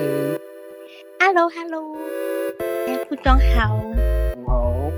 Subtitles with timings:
[0.00, 0.40] 师。
[1.18, 1.94] Hello，Hello，
[2.86, 3.68] 哎，副总好。
[4.46, 4.90] 好。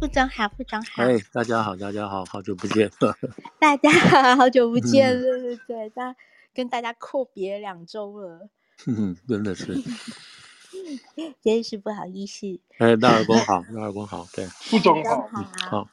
[0.00, 1.04] 副总好，副总好。
[1.04, 2.90] 哎，大家好，大家好，好久不见。
[3.60, 6.14] 大家好，好久不见，嗯、对对对，大
[6.52, 8.48] 跟大家阔别两周了。
[8.86, 9.74] 嗯，真的是。
[11.40, 12.58] 真是不好意思。
[12.78, 14.44] 哎，大耳公好，大耳公好，对。
[14.46, 15.28] 副总好。
[15.70, 15.88] 好。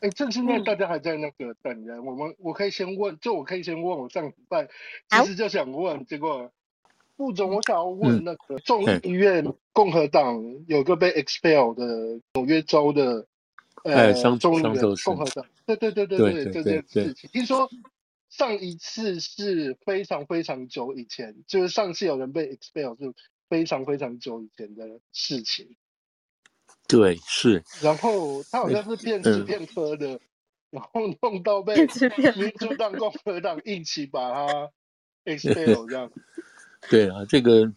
[0.00, 4.68] 哎，趁现在大家还在那个等人，我们我可以先问，就我可以先问我上礼拜
[5.08, 6.52] 其实就想问，结果
[7.16, 10.38] 副总，我想要问那个众议院共和党
[10.68, 13.26] 有个被 expel 的纽约州的
[13.84, 17.70] 呃众议院共和党，对对对对对，这件事情，听说
[18.28, 23.14] 上一次是非常非常久以前，就是上次有人被 expel 是
[23.48, 25.74] 非常非常久以前的事情。
[26.86, 27.64] 对，是。
[27.80, 30.20] 然后他好像是骗吃骗喝的，嗯、
[30.70, 34.70] 然后弄到被民主党、共和党一起把他
[35.24, 36.12] expel 这样。
[36.90, 37.72] 对啊，这个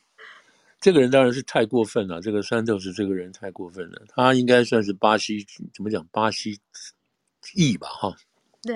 [0.79, 2.21] 这个人当然是太过分了。
[2.21, 6.05] 这个山豆是这个人太过分了，他应该算是巴西怎么讲？
[6.11, 6.59] 巴西
[7.55, 8.15] 裔吧，哈。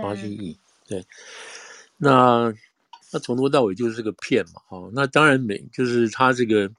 [0.01, 1.03] 巴西裔，对。
[1.97, 2.53] 那
[3.11, 4.89] 那从头到尾就是个骗嘛，哈。
[4.93, 6.71] 那当然没，就是他这个。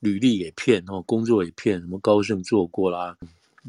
[0.00, 3.16] 履历也骗哦，工作也骗，什么高盛做过啦，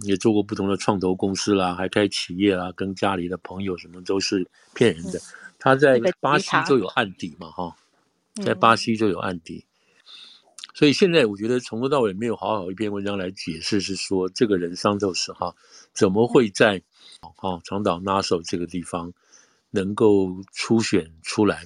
[0.03, 5.19] 也做过不同的创投公司啦，还开企业啦，跟家里的朋友什么都是骗人的。
[5.57, 7.75] 他在巴西就有案底嘛，哈，
[8.35, 9.65] 在巴西就有案底。
[10.73, 15.53] 所以现在我觉得从头到尾没有好好一篇文章来解释，是说这个人桑托斯哈
[15.93, 16.81] 怎么会在
[17.35, 19.11] 哈长岛拉手这个地方
[19.71, 21.65] 能够初选出来。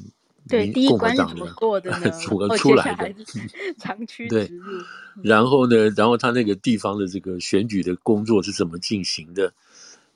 [0.50, 2.10] 对，第一关是怎么过的呢？
[2.12, 3.14] 怎么出来的？
[3.80, 4.84] 长驱直入。
[5.22, 5.90] 然后呢？
[5.96, 9.54] 然后他那个地方的这个选举的工作是怎么进行的？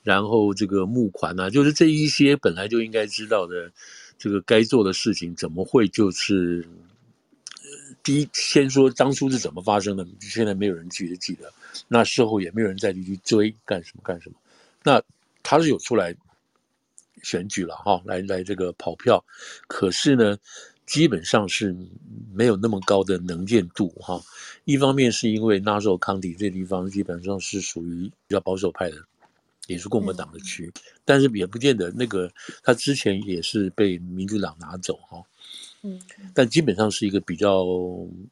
[0.03, 3.71] 然后这个募款啊，就是这一些本来就应该知道的，
[4.17, 6.67] 这个该做的事情，怎么会就是？
[8.03, 11.51] 第一，先说当初是怎么发生的，现在没有人记得记得。
[11.87, 14.35] 那事后也没有人再去追干什么干什么。
[14.83, 15.01] 那
[15.43, 16.15] 他是有出来。
[17.23, 19.25] 选举了哈，来来这个跑票，
[19.67, 20.37] 可是呢，
[20.85, 21.75] 基本上是
[22.31, 24.21] 没有那么高的能见度哈。
[24.65, 28.97] 一方面是因为纳索康迪这地方基本上是属于比较保守派的，
[29.67, 32.31] 也是共和党的区，嗯、但是也不见得那个
[32.63, 35.21] 他之前也是被民主党拿走哈。
[35.83, 36.01] 嗯，
[36.33, 37.63] 但基本上是一个比较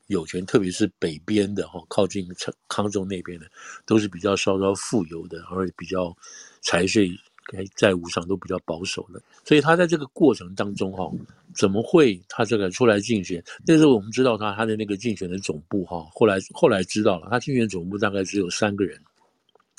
[0.08, 2.28] 有权，特别是北边的哈，靠近
[2.68, 3.46] 康州那边的，
[3.86, 6.16] 都是比较稍稍富有的，而且比较
[6.62, 7.12] 财税。
[7.54, 11.08] 在债务上都比较保守的，所以他在这个过程当中哈，
[11.54, 13.44] 怎么会他这个出来竞选？
[13.68, 19.00] 那时候我们知道他他的那个竞选的总部哈，后来后来知道了，他竞选总部大概只有三个人，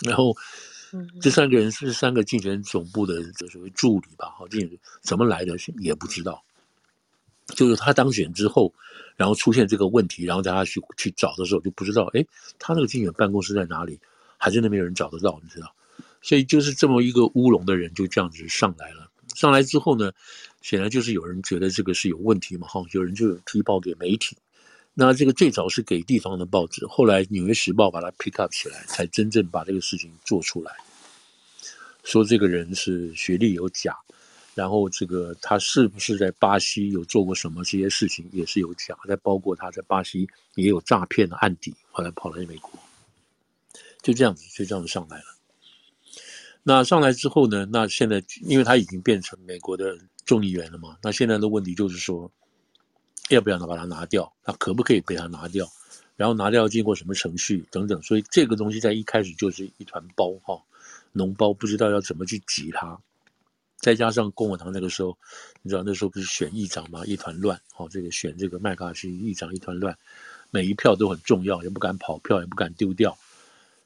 [0.04, 0.32] 然后
[1.20, 6.42] 这三个人是三个竞选总部的这所谓助理吧，哈，竞选怎么来的也不知道，
[7.54, 8.72] 就是他当选之后，
[9.16, 12.24] 然后出现这个问题，然后大家去去找的时候就不知道，哎，
[12.58, 13.98] 他那个竞选办公室在哪里？
[14.38, 15.74] 还是那边有人找得到，你知道？
[16.20, 19.10] 所以就是这么一个乌龙的人就这样子上来了。
[19.34, 20.12] 上来之后呢，
[20.60, 24.36] 显然就是有人觉得这个是有问题嘛，哈，有人就有提报给媒体。
[24.98, 30.72] 那这个最早是给地方的报纸，后来《纽约时报》把它 pick up 起来，才真正把这个事情做出来。
[32.02, 33.94] 说这个人是学历有假，
[34.54, 42.72] 然后这个他是不是在巴西有做过什么这些事情也是有假，再包括他在巴西也有诈骗的案底，后来跑来美国，
[44.00, 45.24] 就这样子就这样子上来了。
[46.62, 47.66] 那上来之后呢？
[47.70, 52.32] 那现在因为他已经变成美国的众议员了嘛，那现在的问题就是说，
[53.30, 54.32] 要不要把它拿掉？
[54.42, 55.68] 它可不可以被它拿掉？
[56.16, 58.00] 然后拿掉要经过什么程序等等？
[58.02, 60.62] 所以这个东西在一开始就是一团包哈，
[61.14, 62.98] 脓包不知道要怎么去挤它。
[63.78, 65.18] 再加上共和党那个时候，
[65.60, 67.60] 你知道那时候不是选议长嘛，一团乱。
[67.72, 69.98] 好，这个选这个麦卡锡议长一团乱，
[70.50, 73.18] 每一票都很重要，也不敢跑票，也不敢丢掉。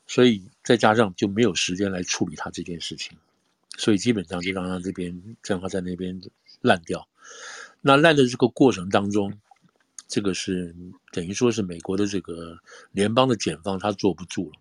[0.07, 3.19] 所以再加上就没有时间来处理他这件事情，
[3.77, 6.21] 所以基本上就让他这边让他在那边
[6.61, 7.09] 烂掉。
[7.81, 9.33] 那烂的这个过程当中，
[10.07, 10.75] 这个是
[11.13, 12.59] 等于说是美国的这个
[12.93, 14.53] 联邦的检方他坐不住了，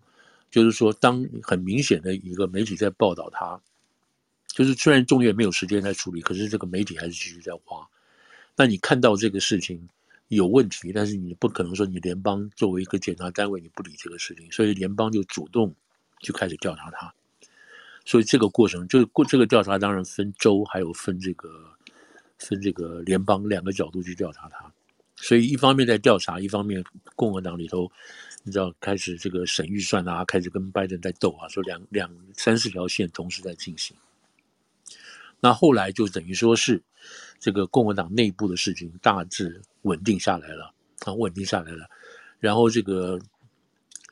[0.49, 3.59] 就是说当很明显的一个媒体在报道他，
[4.47, 7.87] 就是虽然众院没有时间来处理，可是这个媒体还是继续在挖。
[8.55, 9.87] 那你看到这个事情，
[10.27, 15.73] 有问题，但是你不可能说你联邦作为一个检察单位，你不理这个事情，所以联邦就主动
[16.19, 17.13] 就开始调查他。
[18.05, 21.71] 所以这个过程就是过这个调查，当然分州，还有分这个
[22.39, 24.71] 分这个联邦两个角度去调查他。
[25.15, 26.83] 所以一方面在调查，一方面
[27.15, 27.91] 共和党里头
[28.43, 33.95] 你知道开始这个审预算啊，开始跟拜登在斗啊，说两两三四条线同时在进行。
[35.41, 36.81] 那后来就等于说是
[37.37, 40.73] 这个共和党内部的事情大致稳定下来了，
[41.05, 41.89] 啊稳定下来了，
[42.39, 43.19] 然后这个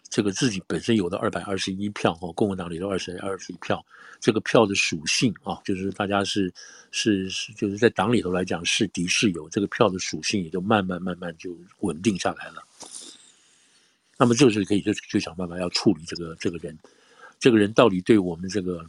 [0.10, 3.86] 这个自己本身有的二百二十一票哈，共和党里的二十二十一票，
[4.20, 6.52] 这个票的属性啊，就是大家是
[6.92, 12.64] 是是就是在党里头来讲是敌是友，这个票的属性也就慢慢慢慢就稳定下来了。
[14.18, 16.78] 那么就是可以就就想办法要处理这个这个人，
[17.38, 18.84] 这个人到底对我们这个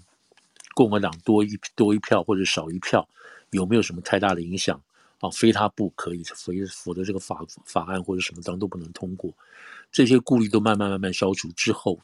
[0.74, 3.06] 共和党多一多一票或者少一票
[3.50, 4.80] 有没有什么太大的影响
[5.20, 5.28] 啊？
[5.30, 9.30] 非他不可以，否否则这个法法案或者什么当都不能通过。
[9.90, 11.98] 这些顾虑都慢慢慢慢消除之后，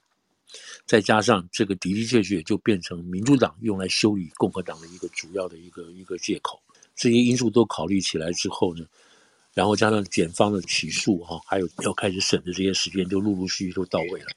[0.86, 6.60] 再加上这个的的确确就变成民主党用来修理共和党的一个主要的一个一个借口。
[6.96, 8.84] 这些因素都考虑起来之后呢，
[9.52, 14.28] 然后加上检方的起诉哈，还有要开始审的这些时间，就陆陆续续都到位了，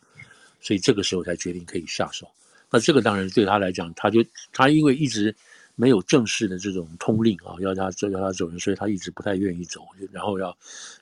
[0.59, 2.27] 所以这个时候才决定可以下手。
[2.69, 5.33] 那这个当然对他来讲，他就他因为一直
[5.77, 10.57] 没有正式的这种通令啊，要他要他走人，所以他一直不太愿意走，然后要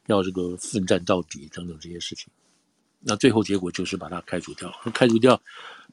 [0.05, 2.27] 要这个奋战到底等等这些事情。
[2.99, 4.71] 那最后结果就是把他开除掉。
[4.93, 5.41] 开除掉，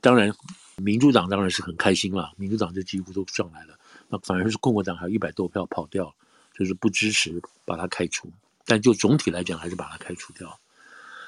[0.02, 0.30] 当然
[0.76, 3.78] 民主党当然是很开心了，民主党就几乎都上来了，
[4.10, 6.14] 那反而是共和党还有一百多票跑掉。
[6.54, 8.30] 就是不支持把他开除，
[8.66, 10.60] 但就总体来讲，还是把他开除掉。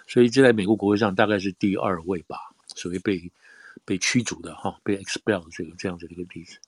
[0.07, 2.37] 所以这在美国国会上大概是第二位吧，
[2.77, 3.33] 所谓被
[3.87, 6.59] 被驱逐的哈，被 expel 这个这样子的一个例子。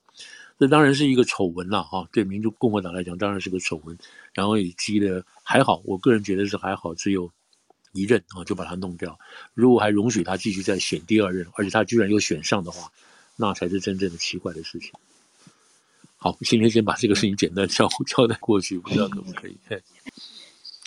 [0.59, 3.97] 这当然是一个丑闻了哈，对民主共和党来讲当然是个丑闻。
[4.33, 7.31] 然后也积了还好，我个人觉得是还好，只有
[7.93, 9.17] 一任啊就把他弄掉。
[9.53, 12.91] 如果还容许他继续再选第二任，而且他居然又选上的话，
[13.35, 14.91] 那才是真正的奇怪的事情。
[16.17, 19.57] 好，今天先把这个事情简单 交交代过去，不知道可不可以？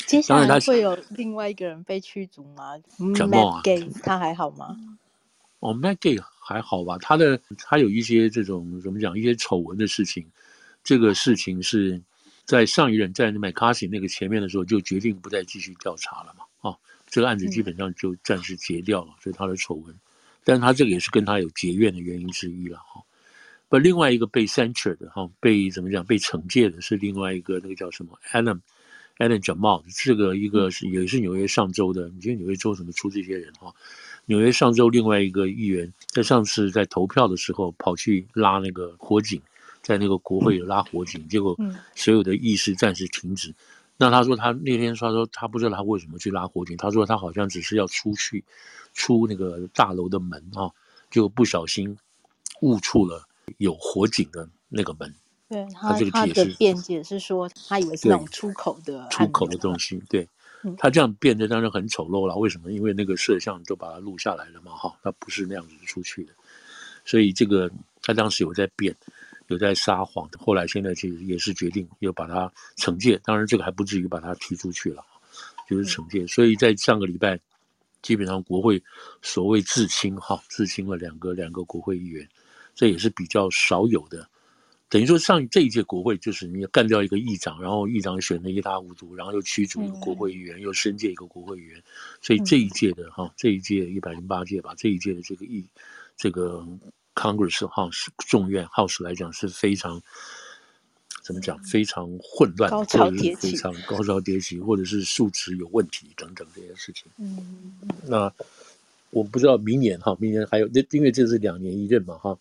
[0.06, 4.76] 接下来会有另外一个人被驱逐吗？Matt Gaetz 他还好吗？
[5.60, 6.98] 哦 Gaetz 还好吧？
[6.98, 9.16] 他的他有一些这种怎么讲？
[9.16, 10.26] 一些丑闻的事情，
[10.82, 12.02] 这个事情是
[12.44, 16.70] 在上一任在 McCarthy 那个前面的时候就决定不再继续调查了嘛？
[16.70, 16.76] 啊，
[17.06, 19.94] 这个案子基本上就暂时结掉了，所以他的丑闻，
[20.42, 23.00] 但是他这个也是跟他有结怨的原因之一了哈。
[23.68, 26.04] 不，另外一个被 censure 的哈，被怎么讲？
[26.04, 28.60] 被惩戒的是另外一个那个叫什么？Adam
[29.18, 32.08] Adam Jamal，这个一个是也是纽约上周的。
[32.08, 33.72] 你觉得纽约州怎么出这些人哈？
[34.26, 39.40] 纽约上周另外一个议员在上次在投票的时候跑去拉那个火警，
[39.82, 41.56] 在那个国会拉火警，结果
[41.94, 43.54] 所有的议事暂时停止。
[43.96, 48.44] 那他说他那天他说他不知道他为什么去拉火警，他说他好像只是要出去
[48.94, 50.70] 出那个大楼的门啊，
[51.10, 51.96] 就不小心
[52.60, 53.26] 误触了。
[53.58, 55.12] 有火警的那个门，
[55.48, 60.00] 对他，他这个辩解是说，他以为是那种出口的出口的东西。
[60.08, 60.28] 对，
[60.76, 62.36] 他这样变得当然很丑陋了。
[62.36, 62.72] 为什么？
[62.72, 66.32] 因为那个摄像都把它录下来了嘛，哈，他不是那样子出去的。
[67.04, 67.70] 所以这个
[68.02, 68.94] 他当时有在变，
[69.48, 70.28] 有在撒谎。
[70.38, 75.02] 后来现在其实也是决定要把他惩戒，当然这个还不至于把他踢出去了，
[75.68, 76.26] 就是惩戒。
[76.26, 77.40] 所以在上个礼拜，
[78.02, 78.82] 基本上国会
[79.22, 82.28] 所谓自清哈，自清了两个两个国会议员。
[82.72, 84.26] 这也是比较少有的，
[84.90, 91.82] 等于说上这一届国会就是你要干掉一个议长，然后议长选的一塌糊涂，然后又驱逐一个国会议员，嗯、又升阶一个国会议员，
[92.20, 95.64] 所以这一届的哈，这一届一百零八届吧，这一届的这个议
[96.16, 96.66] 这个
[97.14, 100.02] Congress House 众院 House 来讲是非常
[101.22, 107.04] 怎么讲，非常混乱，或者是非常高潮迭起，或者是数值有问题等等这些事情。
[107.16, 107.72] 嗯，
[108.06, 108.32] 那。
[109.12, 112.38] 我不知道明年哈，明年还有那，因为这是两年一任嘛哈，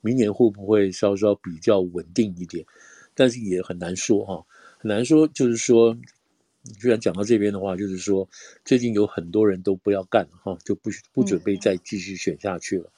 [0.00, 2.64] 明年会不会稍稍比较稳定一点？
[3.14, 4.44] 但是也很难说哈，
[4.78, 5.26] 很难说。
[5.28, 5.96] 就是说，
[6.78, 8.28] 居然讲到这边的话，就是说，
[8.64, 12.84] 最近有很多人都不要干了哈，就不不准备再继续选下去了。
[12.84, 12.92] 嗯、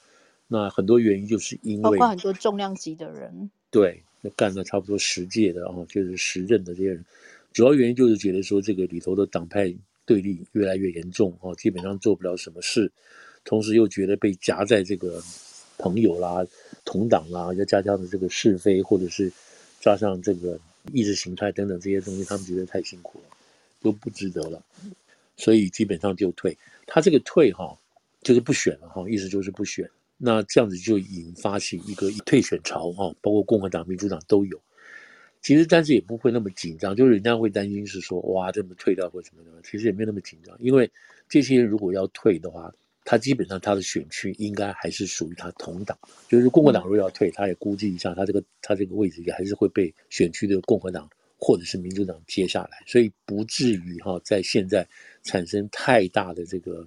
[0.48, 7.04] 那很多原因就是因为包括很多重量级的人，对，那干了差不多十届的啊，就是十任的这些人，
[7.52, 9.74] 主要原因就是觉得说这个里头的党派。
[10.04, 12.90] 对立越来越严重哈，基本上做不了什么事，
[13.44, 15.22] 同时又觉得被夹在这个
[15.78, 16.44] 朋友啦、
[16.92, 19.32] 同党啦，要加强的这个是非，或者是
[19.80, 20.60] 加上这个
[20.92, 23.24] 意识形态等等这些东西，他们觉得太辛苦了，
[23.80, 24.62] 都不值得了，
[25.38, 26.54] 所以基本上就退。
[26.86, 27.74] 他这个退哈，
[28.20, 29.88] 就是不选了哈，意思就是不选。
[30.18, 34.60] 那这样子就引发起一个退选潮哈，包括共和党、民主党都有。
[35.40, 39.50] 其实，但是也不会那么紧张，就是人家会担心是说，哇，这么退掉或什么的。
[39.64, 40.88] 其实也没有那么紧张，因为
[41.28, 42.72] 这些如果要退的话，
[43.04, 45.98] 他基本上他的选区应该还是属于他同党。
[46.28, 54.86] 就是共和党如果要退，他也估计一下，他这个他这个位置也还是会被选区的共和党或者是民主党接下来，所以不至于哈在现在
[55.24, 56.86] 产生太大的这个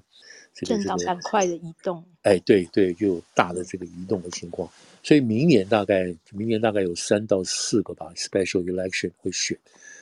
[0.53, 2.03] 这个政党板块的移动。
[2.21, 4.69] 哎，对对，就有大的这个移动的情况。
[5.03, 9.55] 所以明年大概明年大概有三到四个吧，special election 会选，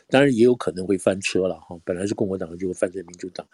[0.08, 1.78] 当然也有可能会翻车了哈。
[1.84, 3.46] 本来是共和党就会翻成民主党，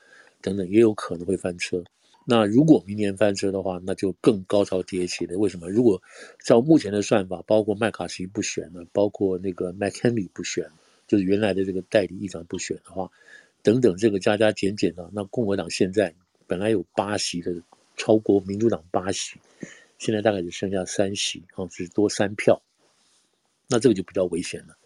[0.41, 1.83] 等等也有可能会翻车。
[2.31, 5.35] 那如果明年翻车的话，那就更高潮迭起了。
[5.35, 5.67] 为什么？
[5.67, 5.99] 如果
[6.45, 10.69] 照目前的算法，包括麦卡锡不选了，包括那个麦肯利不选，
[11.07, 13.09] 就是原来的这个代理议长不选的话，
[13.63, 16.13] 等等这个加加减减的，那共和党现在
[16.45, 17.51] 本来有八席的，
[17.97, 19.39] 超过民主党八席。
[19.97, 22.61] 现在大概只剩下三席，啊，只多三票，
[23.67, 24.77] 那这个就比较危险了。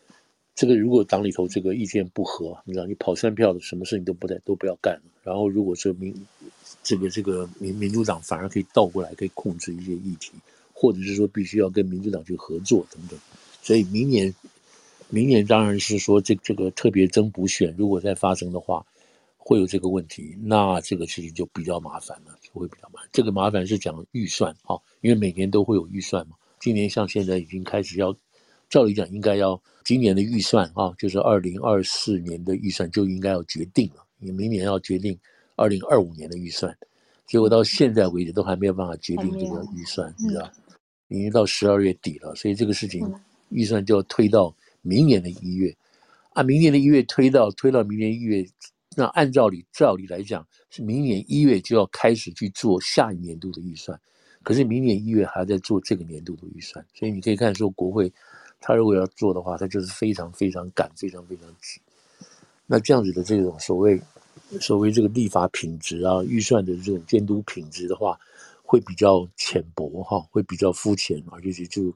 [0.55, 5.01] 这个如果党里头这个意见不合，你知道，你跑三票的，什么事情都不带都不要干了。
[5.23, 6.15] 然后如果说民
[6.83, 10.31] 这个这个民民主党反而可以倒过来，可以控制一些议题，
[10.73, 13.19] 或者是说必须要跟民主党去合作等等。
[13.61, 14.33] 所以明年，
[15.09, 18.85] 明年当然是说这这个特别增补选如果再发生的话。
[19.45, 23.09] 会有这个问题，那这个事情就比较麻烦了，就会比较麻烦。
[23.11, 26.37] 这个麻烦是讲预算啊，因为每年都会有预算嘛。
[26.61, 28.15] 今年像现在已经开始要，
[28.73, 35.15] 照理讲应该要今年的预算啊，就是二零二四年的预算就应该要决定了，你明年要决定
[35.55, 36.75] 二零二五年的预算，
[37.27, 40.51] 结果到现在为止都还没有办法决定这个预算，你知道，
[41.09, 43.07] 已经到十二月底了，所以这个事情
[43.49, 44.51] 预算就要推到
[44.81, 45.71] 明年的一月，
[46.31, 48.43] 啊，明年的一月推到推到明年一月。
[48.97, 53.99] 那按照理，照理来讲，是明年一月就要开始去做下一年度的预算，
[54.41, 58.11] 可是明年一月还在做这个年度的预算，所以你可以看说，国会
[58.65, 61.81] 他如果要做的话，他就是非常非常赶，非常非常急。
[62.65, 63.99] 那这样子的这种所谓
[64.61, 68.17] 所谓这个立法品质啊，预算的这种监督品质的话，
[68.63, 71.93] 会比较浅薄哈，会比较肤浅，而且就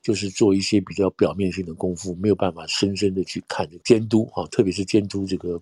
[0.00, 5.60] 就是做一些比较表面性的功夫，没有办法深深的去看监督哈，特别是监督这个。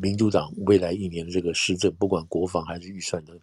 [0.00, 3.34] 民主党未来一年的这个施政，不管国防还是预算的，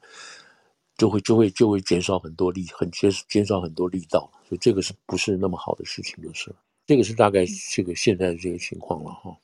[0.99, 6.21] 就会就会就会减少很多力，很减减少很多力道，所以这个是不是那么好的事情？
[6.21, 6.53] 就是，
[6.85, 9.35] 这个是大概这个现在的这个情况了哈。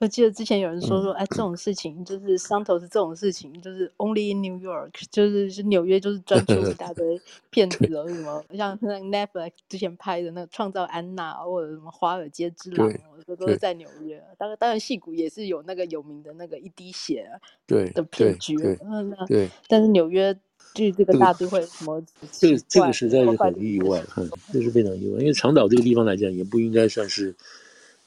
[0.00, 14.24] 我记得之前有人说说，哎，这种事情就是桑托斯这种事情，就是 only in New York，就是是纽约，就是专出一大堆 骗子了，什么像那 Netflix 之前拍的那个《创造安娜》或者什么《华尔街之狼》，我说都是在纽约。
[14.38, 17.30] 当然，当然，戏骨也是有那个有名的那个一滴血
[17.66, 18.56] 对的骗局。
[18.82, 19.50] 嗯，对。
[19.68, 20.32] 但是纽约
[20.72, 22.02] 就这个大都会，什么
[22.32, 27.36] 这个这个实在是很意外，嗯，这是非常意外，因为长岛这个地方来讲，也不应该算是。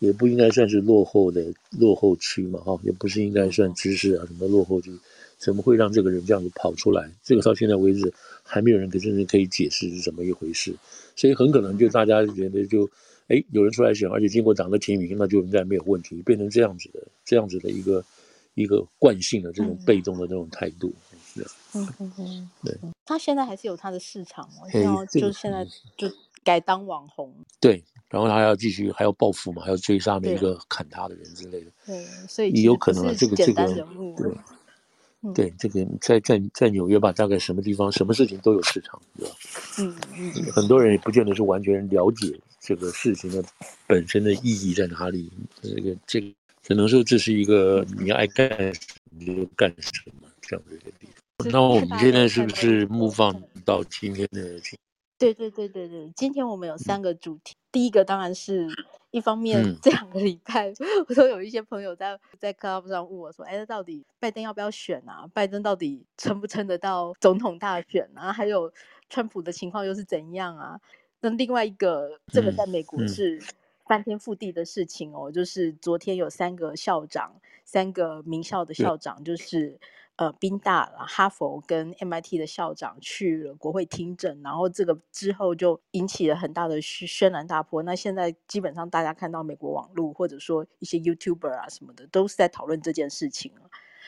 [0.03, 1.41] 也不应该算是落后的
[1.79, 4.91] 落后区嘛，哈，也不是应该算知识啊什么落后区，
[5.38, 7.10] 怎么会让这个人这样子跑出来？
[7.24, 10.75] 这个到现在为止还没有人可真正可以解释是怎么一回事，
[11.15, 12.89] 所以很可能就大家觉得就，
[13.29, 18.03] 哎，有人出来选，而且经过党的提名，那就应该没有问题，变成这样子的这样子的一个
[18.55, 20.91] 一个惯性的这种被动的这种态度，
[21.33, 26.12] 是嗯嗯嗯，对，他现在还是有他的市场，然后就现在就
[26.43, 27.81] 改当网红，对。
[28.13, 31.72] 然后他还要继续，还要报复嘛，还要追杀每一个砍他的人之类的。
[31.88, 34.32] 对，所以也有可能啊，这个这个，对，
[35.24, 39.36] 嗯、对，这个在在在纽约吧，大概什么地方，什么事情都有市场，对吧？
[39.79, 40.32] 嗯嗯。
[40.51, 43.43] 很多人也不见得是完全了解这个事情的
[43.88, 45.32] 本身的意义在哪里。
[45.60, 46.27] 这个这个，
[46.62, 48.79] 只能说这是一个你爱干什
[49.10, 49.91] 么就干什
[50.22, 51.08] 么这样的一个地
[51.39, 51.51] 方。
[51.51, 54.62] 那我们现在是不是 move on 到今天的？
[55.24, 57.56] 对对对对对，今天我们有三个主题。
[57.72, 58.68] 第一个当然是
[59.12, 60.74] 一方面，这两个礼拜
[61.08, 65.25] 我都有一些朋友在在 Club 上问我说：“哎，到底拜登要不要选啊？
[65.34, 68.34] 拜登到底撑不撑得到总统大选啊？
[68.34, 68.70] 还有
[69.10, 70.77] 川普的情况又是怎样啊？”
[71.22, 73.42] 那另外一个，这个在美国是
[73.86, 79.80] 翻天覆地的事情哦，就是昨天有三个校长，三个名校的校长，就是。
[80.15, 87.82] 呃，宾大、哈佛跟 MIT 的校长去了国会听证，然后这个之后就引起了很大的轩然大波。
[87.82, 93.51] 那现在基本上大家看到美国网络或者说一些 YouTuber 啊什么的，都是在讨论这件事情。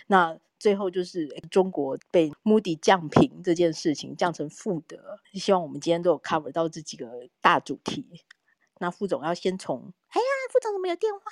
[0.05, 5.19] 那最后就是中国被 Moody 降评这件事情降成负的。
[5.33, 8.05] 希望我们今天都有 cover 到这几个大主题。
[8.77, 11.23] 那副总要先从，哎呀，副总怎么有电话？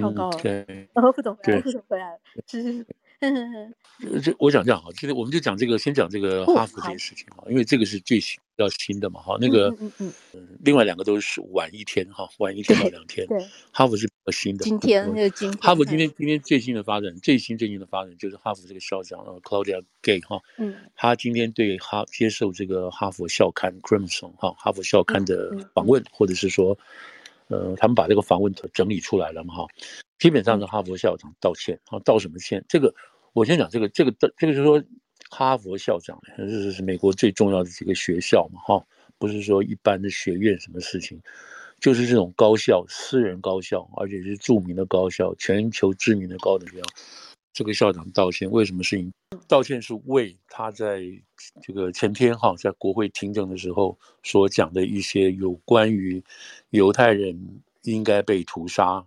[0.00, 2.84] 糟糕了，然后副总回来，副总回来了，是。
[4.22, 9.38] 这我讲这样哈，今天我们就讲这个，先讲这个哈佛这件事情哈，因为这个是最新比较新的嘛哈。
[9.40, 13.24] 那个嗯嗯嗯，另外两个都是晚一天哈，晚一天到两天。
[13.28, 13.38] 对，
[13.70, 14.64] 哈佛是比较新的。
[14.64, 26.76] 今天那个今哈佛今天今天最新的发展，最新最新的发展就是哈佛这个校长 Claudia Gay 哈，嗯，他今天对哈接受这个哈佛校刊 Crimson 哈哈佛校刊的访问，或者是说，
[27.46, 29.66] 呃，他们把这个访问整理出来了嘛哈。
[30.18, 32.64] 基本上是哈佛校长道歉，啊，道什么歉？
[32.68, 32.94] 这个
[33.34, 34.82] 我先讲这个，这个的这个就是说，
[35.28, 38.86] 哈佛校长呢，这是美国最重要的几个学校嘛，哈，
[39.18, 41.20] 不是说一般的学院什么事情，
[41.80, 46.84] 就是这种高校，私人高校，而且是著名的高校，全球知名的高等学校。
[47.52, 49.12] 这个校长道歉，为什么事情？
[49.48, 51.02] 道歉是为他在
[51.60, 56.22] 这个前天哈，在国会听证的时候所讲的一些有关于
[56.70, 59.04] 犹太人应该被屠杀，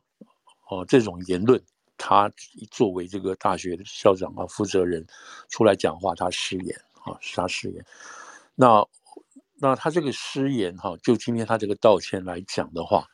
[0.69, 1.61] 哦，这种言论，
[1.97, 2.31] 他
[2.71, 5.05] 作为这个大学的校长啊负责人
[5.49, 7.85] 出来讲话，他失言啊，是他失言。
[8.55, 8.85] 那
[9.55, 13.07] 那他这个失言哈，就今天他这个道歉来讲的话。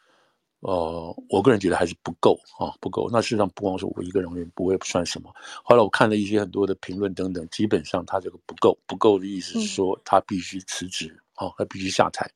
[0.65, 3.09] 呃，我个人觉得还是不够啊，不够。
[3.11, 5.29] 那事实上不光是我一个人，也不会不算什么。
[5.61, 12.31] 后来我看了一些很多的评论等等，基本上他这个不够，不够的意思是说他必须辞职啊，他必须下台，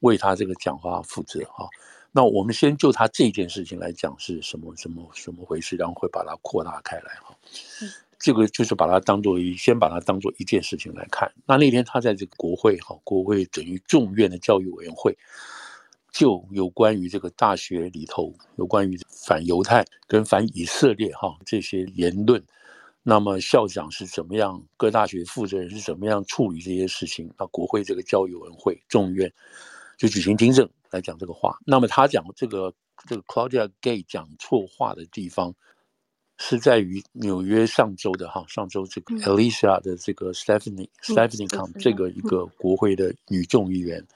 [0.00, 1.68] 为他这个讲话负责啊。
[2.12, 7.36] 那我们先就他这件事情来讲是什么什么什么回事，然后会把它扩大开来哈。
[8.18, 11.32] 这个就是把它当做一，先把它当做一件事情来看。
[11.46, 15.16] 那那天他在这个国会哈，国会等于众院的教育委员会。
[16.12, 22.44] 就有关于这个大学里头有关于反犹太跟反以色列哈这些言论，
[23.02, 27.32] 那么校长是怎么样，各大学负责人是怎么样处理这些事情？
[27.38, 29.32] 那国会这个教育委员会众院
[29.96, 31.58] 就举行听证来讲这个话。
[31.66, 32.72] 那么他讲这个
[33.08, 35.52] 这个 Claudia Gay 讲错话的地方，
[36.36, 44.06] 是在于纽约上周的哈上周这个 Alicia 的这个 Stephanie、嗯、Stephanie Com 这个一个国会的女众议员。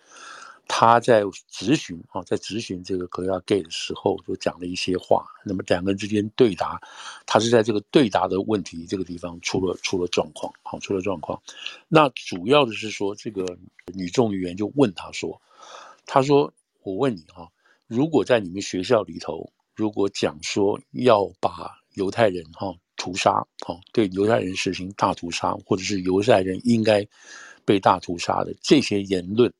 [0.68, 5.24] 她在质询啊，在质询这个 Claudia Gay 的时候，就讲了一些话。
[5.44, 6.80] 那么两个人之间对答，
[7.24, 11.40] 他是在这个对答的问题这个地方出了出了状况，好，出了状况。
[11.86, 13.56] 那主要的是说，这个
[13.94, 15.40] 女众议员就问他说
[16.04, 16.52] ：“他说，
[16.86, 17.48] 我问你哈，
[17.88, 27.04] 如果在你们学校里头，如果讲说要把犹太人哈屠杀，哈，对犹太人实行大屠杀，或者是犹太人应该
[27.64, 29.52] 被大屠杀的这些言论。”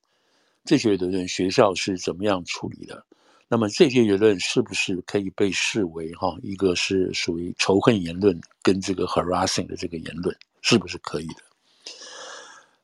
[0.65, 3.05] 这些言论学校是怎么样处理的？
[3.49, 11.43] 那么这些言论是不是可以被视为哈一个是属于仇恨言论，跟这个 harassing 的这个言论是不是可以的？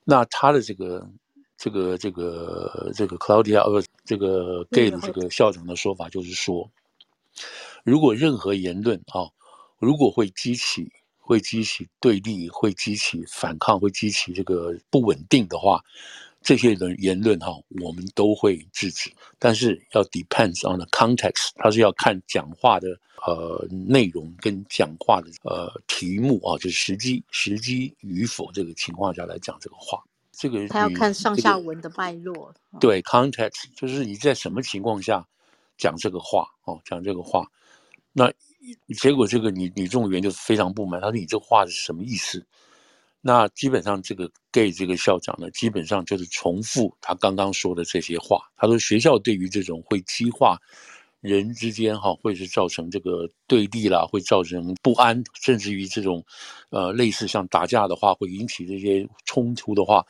[0.02, 1.08] 那他的这个
[1.56, 3.60] 这个这个这个 Claudia
[4.04, 6.70] 这个 Gay 的这个校长的说法就是说，
[7.84, 9.30] 如果任何言论啊，
[9.78, 15.80] 如果会激起会激起对立，会激起反抗，会激起这个不稳定的话。
[16.44, 22.88] 这些人言论哈，我们都会制止，但是要 depends on the context，它是要看讲话的
[23.24, 30.02] 呃内容跟讲话的呃题目啊，就是时机时机与否这个情况下来讲这个话。
[30.32, 32.52] 这个他要看上下文的脉络。
[32.54, 35.24] 这个、对 context，就是你在什么情况下
[35.76, 37.46] 讲这个话哦，讲这个话，
[38.12, 38.32] 那
[38.96, 42.44] 结果这个女女众议员就非常不满，她说你这话是什么意思？
[43.24, 48.50] 那基本上，这个 Gay 这个校长呢，基本上就是重复他刚刚说的这些话。
[48.56, 50.58] 他说，学校对于这种会激化
[51.22, 56.22] 人之间哈，会是造成这个对立啦，会造成不安，甚至于这种
[56.70, 60.04] 呃类似像打架的话，会引起这些冲突的话，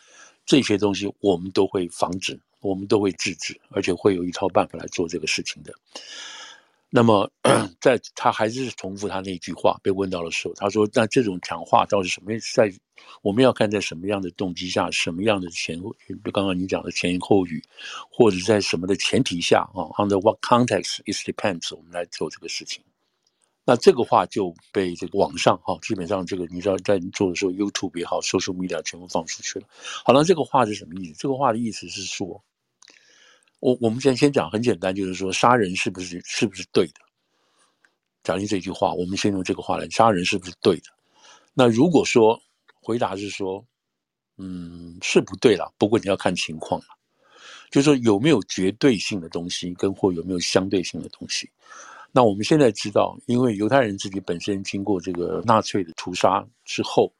[0.46, 5.72] 这些东西我们都会防止，我们都会制止，而且会有一套办法来做这个事情的。
[6.94, 7.26] 那么，
[7.80, 12.54] 在他还是重复他那句话，被问到的时候，他说：“那这种讲话到底什么意思？
[12.54, 12.70] 在
[13.22, 15.90] 我们要看在什么样的动机下，什么样的前后，
[16.34, 17.62] 刚刚你讲的前言后语，
[18.10, 22.84] 或者在什么的前提下啊？Under what context it depends，我们来做这个事情。
[23.64, 29.66] 那这个话就被这个网上哈，基本上这个你知道在做的时候，YouTube 也好，social media 全部放出去了。
[30.04, 31.14] 好了，这个话是什么意思？
[31.20, 32.44] 这个话的意思是说。”
[33.62, 36.94] 我我们先先讲很简单，就是说杀人是不是是不是对的？
[38.24, 40.90] 讲一这句话，我们先用这个话来，杀人是不是对的？
[41.54, 42.36] 那如果说
[42.80, 43.64] 回答是说，
[44.36, 46.86] 嗯，是不对了，不过你要看情况了，
[47.70, 51.48] 就是说有没有绝对性的东西，跟或有没有相对性的东西。
[52.10, 57.12] 那我们现在知道，因为犹太人自己本身经过这个纳粹的屠杀之后，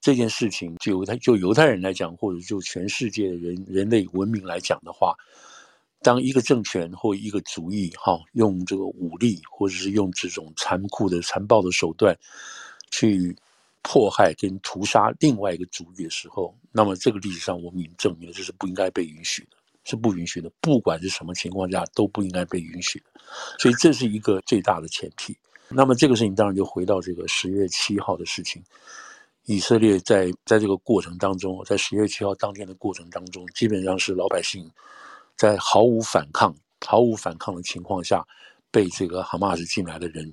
[0.00, 5.14] 这件事情就犹太就犹太人来讲，或者就全世界的人人类文明来讲的话。
[6.02, 12.16] 当一个政权或一个主义哈，用这个武力或者是用这种残酷的、残暴的手段
[12.90, 13.36] 去
[13.82, 23.02] 迫害跟屠杀另外一个主义的时候，那么这个历史上我们已经证明了这是不应该被允许的，是不允许的，不管是什么情况下都不应该被允许。
[23.58, 25.36] 所以这是一个最大的前提。
[25.68, 28.62] 那么这个事情当然就回到这个十月七号的事情，
[29.44, 34.70] 以色列在在这个过程当中，在十月七号当天的过程当中，基本上是老百姓。
[35.40, 36.54] 在毫无反抗、
[36.86, 38.22] 毫无反抗的情况下，
[38.70, 40.30] 被这个哈马斯进来的人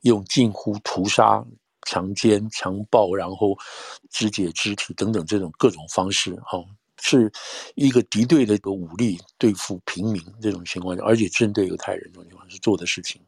[0.00, 1.44] 用近乎屠杀、
[1.82, 3.54] 强奸、强暴，然后
[4.08, 6.58] 肢解肢体等等这种各种方式，哈，
[7.02, 7.30] 是
[7.74, 13.20] 一个敌对的一个武力对付平民这种情况下，而且针对犹太人这种情况是做的事情。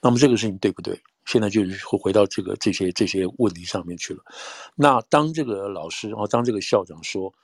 [0.00, 0.96] 那么这个事情对不对？
[1.26, 4.22] 现在就是会回到这个这些这些问题上面去了。
[4.76, 7.34] 那当这个老师啊，当这个校长说，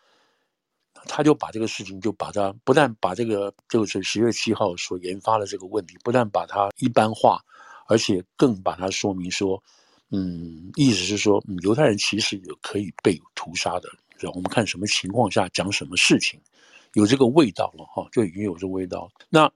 [1.06, 7.40] 他就把这个事情就把它不但把这个就是十月七号所研发的这个问题，不但把它一般化，
[7.86, 9.62] 而且更把它说明说，
[10.10, 13.88] 嗯，意思是说，嗯，犹太人其实有可以被屠杀的。
[14.18, 16.40] 然后我们看什么情况下讲什么事情，
[16.94, 19.10] 有这个味道了哈，就已经有这个味道。
[19.28, 19.50] 那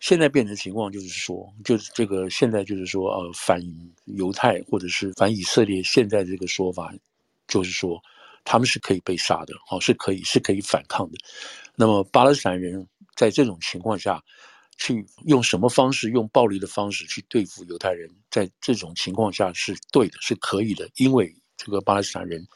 [0.00, 3.60] 现在变成情况就是说，就是这个现在就是说，呃，反
[4.06, 6.92] 犹太或者是反以色列，现在这个说法
[7.46, 8.02] 就是说，
[8.46, 11.18] 他们是可以被杀的，哦，是可以是可以反抗的。
[11.74, 14.22] 那么巴勒斯坦人在这种情况下，
[14.78, 21.36] 去用什么方式，用暴力的方式去对付犹太人，在这种情况下是对的，是可以的，因为。
[21.58, 22.46] 这个巴勒斯坦人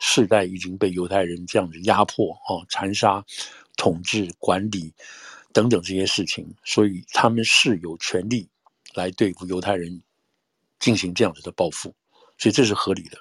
[0.00, 3.24] 世代已经被犹太人这样子压迫、哦残杀、
[3.78, 4.92] 统治、管理
[5.50, 8.46] 等等这些事情，所以他们是有权利
[8.92, 10.02] 来对付犹太人
[10.78, 11.92] 进行这样子的报复，
[12.36, 13.16] 所以这是合理的。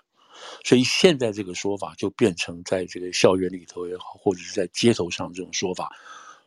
[0.64, 5.90] 所以现在这个说法就变成在这个校园里头也好，或者是在街头上这种说法，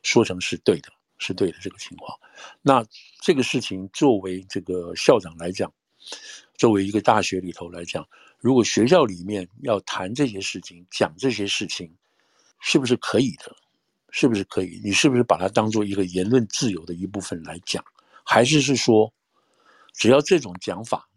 [0.03, 2.19] 说成是对的，是对的这个情况。
[2.61, 2.85] 那
[3.21, 5.73] 这个事情作为这个校长来讲，
[6.57, 8.07] 作为一个大学里头来讲。
[8.38, 11.88] 如果学校里面要谈这些事情，讲这些事情，
[12.61, 13.55] 是不是可以的？
[14.11, 14.81] 是不是可以？
[14.85, 17.83] 你是不是把它当做一个言论自由的一部分来讲？
[18.25, 19.12] 还是是说，
[19.95, 21.09] 只要这种讲法，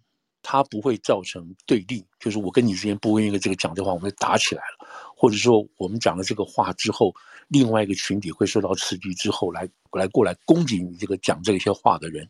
[0.48, 7.12] 它不会造成对立，就是我跟你之间不会因为这个讲的话，我们打起来了，或者说我们讲了这个话之后，
[7.48, 12.30] 另外一个群体会受到刺激之后来来过来攻击你这个讲这些话的人，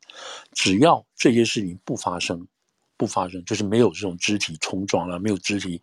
[0.53, 2.47] 只要这些事情不发生。
[2.97, 5.81] 不发生，就是没有这种肢体冲撞了，没有肢体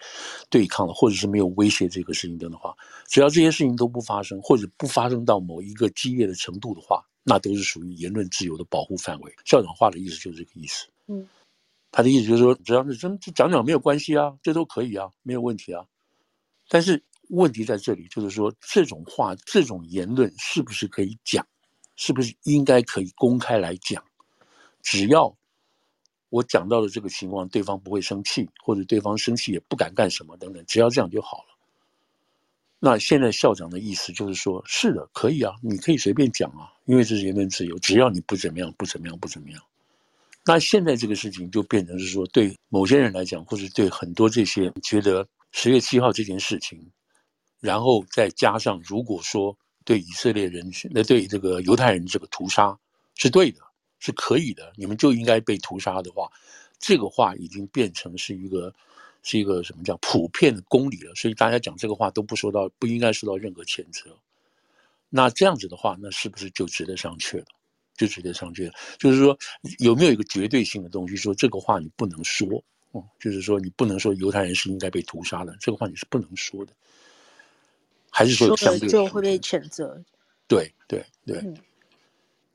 [0.48, 2.74] 对抗了，或者是没有威胁这个事情等的话，
[3.06, 9.30] 只要这些事情都不发生，或者不发生到某一个激烈的程度的话，那都是属于言论自由的保护范围。
[9.44, 10.86] 校长话的意思就是这个意思。
[11.06, 11.28] 嗯，
[11.92, 15.84] 他的意思就是说，只要是真就讲讲没有关系啊，这都可以啊，没有问题啊。
[16.68, 21.46] 但是问题在这里，就是说这种话、这种言论是不是可以讲？
[21.94, 24.02] 是不是应该可以公开来讲？
[24.82, 25.36] 只要。
[26.30, 31.54] 我讲到的这个情况，对方不会生气，或者对方生气也不敢干什么等等，只要这样就好了。
[32.78, 39.62] 那现在校长的意思就是说，是的，可以啊，你可以随便讲啊，因为这是言论自由，只要你不怎么样，不怎么样，不怎么样。
[40.44, 46.90] 那现在这个事情就变成是说，对某些人来讲，或者对很多这些觉得十月七号这件事情，
[47.60, 52.78] 然后再加上如果说对以色列人，那对这个犹太人这个屠杀
[53.16, 53.60] 是对的。
[54.04, 56.28] 是可以的，你们就应该被屠杀的话，
[56.80, 58.74] 这个话已经变成是一个，
[59.22, 61.14] 是一个什么叫普遍的公理了。
[61.14, 64.18] 所以大家讲这个话都不受到，不应该受到任何谴责。
[65.08, 67.44] 那这样子的话，那是不是就值得商榷了？
[67.96, 68.72] 就直接上去了。
[68.98, 69.36] 就是说，
[69.78, 72.46] 有没有一个绝对性的东西，说这个话你不能说？
[72.92, 76.72] 哦，就是说你不能说犹太人是应该被屠杀的，这个话你是不能说的。
[78.10, 80.02] 还是说有相对就会被谴责？
[80.46, 81.40] 对对对。
[81.40, 81.56] 对嗯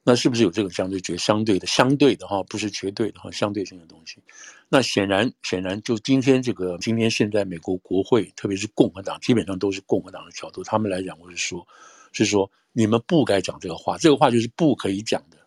[0.09, 4.23] 那是不是有这个相对绝相对的相对的哈，不是绝对的哈，相对性的东西？
[4.69, 11.67] 那显然显然，就今天这个今天现在美国国会，特别是共和党，基本上都是共和党的角度，他们来讲，我是说，
[12.13, 15.37] 是说你们不该讲这个话，这个话就是不可以讲的，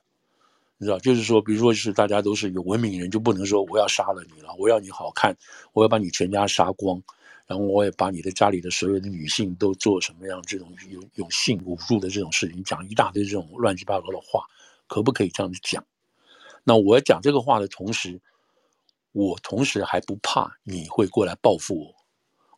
[0.78, 0.98] 你知道？
[0.98, 5.32] 就是说，比如说，就是大家都是有文明人，就不能说我要杀了你了，我要你好看，
[5.72, 7.00] 我要把你全家杀光。
[7.46, 14.44] 然后我也把你的家里的所有的女性都做什么样这种有有性侮辱的这种事情，讲一大堆这种乱七八糟的话，
[14.88, 15.84] 可不可以这样子讲？
[16.64, 18.20] 那我讲这个话的同时，
[19.12, 21.94] 我同时还不怕你会过来报复我，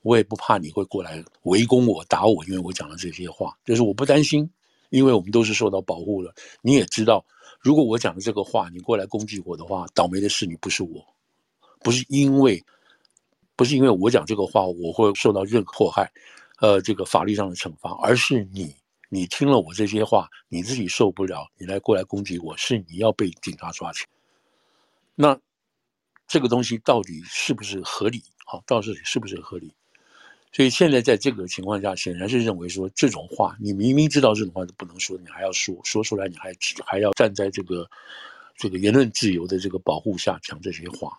[0.00, 4.50] 我也不怕你会过来围攻我打我，因为我讲了这些话，就是我不担心，
[4.92, 6.32] 因为我们都是受到保护了。
[6.60, 7.24] 你也知道，
[7.60, 11.04] 如果我讲的这个话，你过来攻击我的话，倒霉的是你，不是我，
[11.80, 12.62] 不是因为。
[13.54, 16.10] 不是因为我讲这个话，我会受到任何迫害，
[16.58, 18.74] 呃，这个法律上的惩罚，而是你，
[19.10, 24.06] 你听了我这些话，你自己受不了，你来过来攻击我，是你要被警察抓去。
[25.14, 25.38] 那
[26.26, 28.24] 这个东西到底是不是合理？
[28.46, 29.72] 好，到底是不是合理？
[30.52, 36.52] 所以现在在这个情况下，显然是认为说这种话，你明明知道这种话是不能说，你还要说，说出来，你还
[36.84, 37.88] 还要站在这个
[38.56, 41.18] 这个言论自由的这个保护下讲这些话，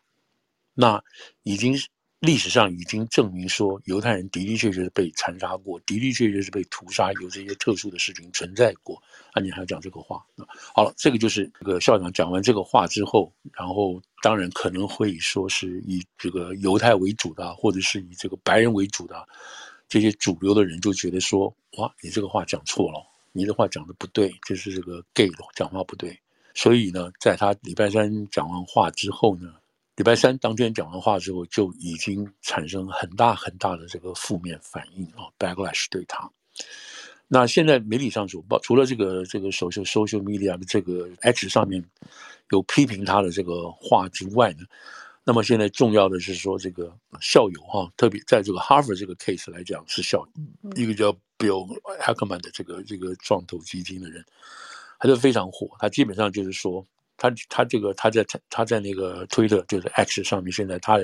[0.74, 1.04] 那
[1.44, 1.88] 已经是。
[2.26, 8.96] 历史上已经证明说，犹太人的的确确是被残杀过，的的确确是被屠杀，有这些特殊的事情存在过。
[9.34, 10.26] 啊，你还要讲这个话？
[10.74, 19.28] 好了，这个就是这个校长讲完这个话之后，然后当然可能会说是以这个犹太为主的，或者是以这个白人为主的
[19.90, 26.18] 这些主流的人就觉得说，哇，你这个话讲错了，你的话讲的不对，就是这个 gay 的讲话不对。
[26.56, 29.56] 所以呢，在他礼拜三讲完话之后呢，
[29.96, 36.32] 礼拜三当天讲完话之后，就已经产生很大很大的这个负面反应啊，backlash 对他。
[37.28, 41.84] 那现在媒体上所报，除了这个这个 social social media 的这个 X 上面
[42.50, 44.66] 有批评他的这个话之外呢，
[45.24, 51.68] 那么现在重要的是说这个校友哈，特别在这个 Harvard 这个 case 来讲是校友，一个叫 Bill
[52.02, 54.26] Ackman 的这个这个创投基金的人，
[54.98, 56.86] 他就非常火，他基本上就是说
[57.24, 61.00] 他他这个他在他他在那个推特就是 X 上面，现在他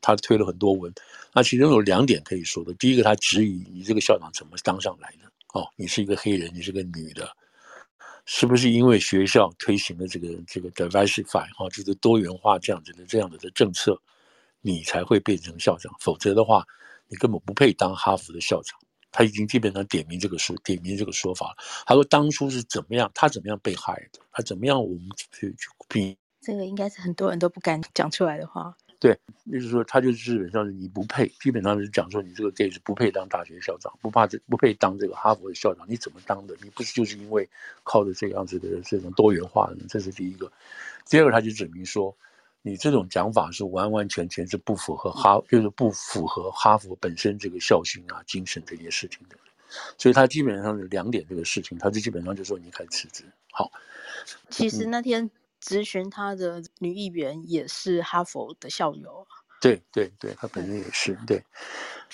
[0.00, 0.90] 他推了很多文，
[1.34, 5.30] 那其中有两点可以说的，第一个他质疑你这个校长怎么当上来的。
[5.52, 7.28] 哦，你是一个黑人，你是个女的，
[8.24, 14.00] 是不是因为学校推行了这个这个 diversify、哦，就是多元化这样子的这样子的政策，
[14.62, 15.94] 你才会变成校长？
[16.00, 16.64] 否则的话，
[17.08, 18.78] 你根本不配当哈佛的校长。
[19.10, 21.56] 他已经基本上点名这个说，点名这个说法了。
[21.86, 26.16] 他说当初是怎么样，他怎么样被害的，他怎么样，我们去去评。
[26.40, 28.76] 这个应该是很多人都不敢讲出来的话。
[29.00, 29.16] 对，
[29.52, 36.56] 就是说，他就是基本上是你不配，基本上是讲说你这个 gay 是不配当大学校长，不怕这不配当这个哈佛的校长，你怎么当的？
[36.62, 37.48] 你不是就是因为
[37.84, 39.76] 靠着这样子的这种多元化的？
[39.88, 40.50] 这是第一个。
[41.06, 42.16] 第二个，他就指明说，
[42.68, 49.36] 你这种讲法是完完全全是不符合哈，就是不符合哈佛本身这个校训啊、精神这件事情的。
[49.96, 53.24] 所以他基本上是两点这个事情，他就基本上就说你可以辞职。
[53.50, 53.70] 好，
[54.50, 55.30] 其实那天。
[55.60, 59.26] 咨询他的女议员也是哈佛的校友，
[59.60, 61.42] 对对对，他本身也是对。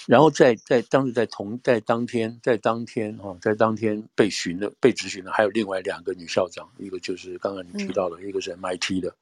[0.06, 9.14] 然后在在当时在同在当天在当天哈在当天被询的被质询的还有另外两个女校长，一个就是刚刚你提到的，嗯、一个是 MIT 的，嗯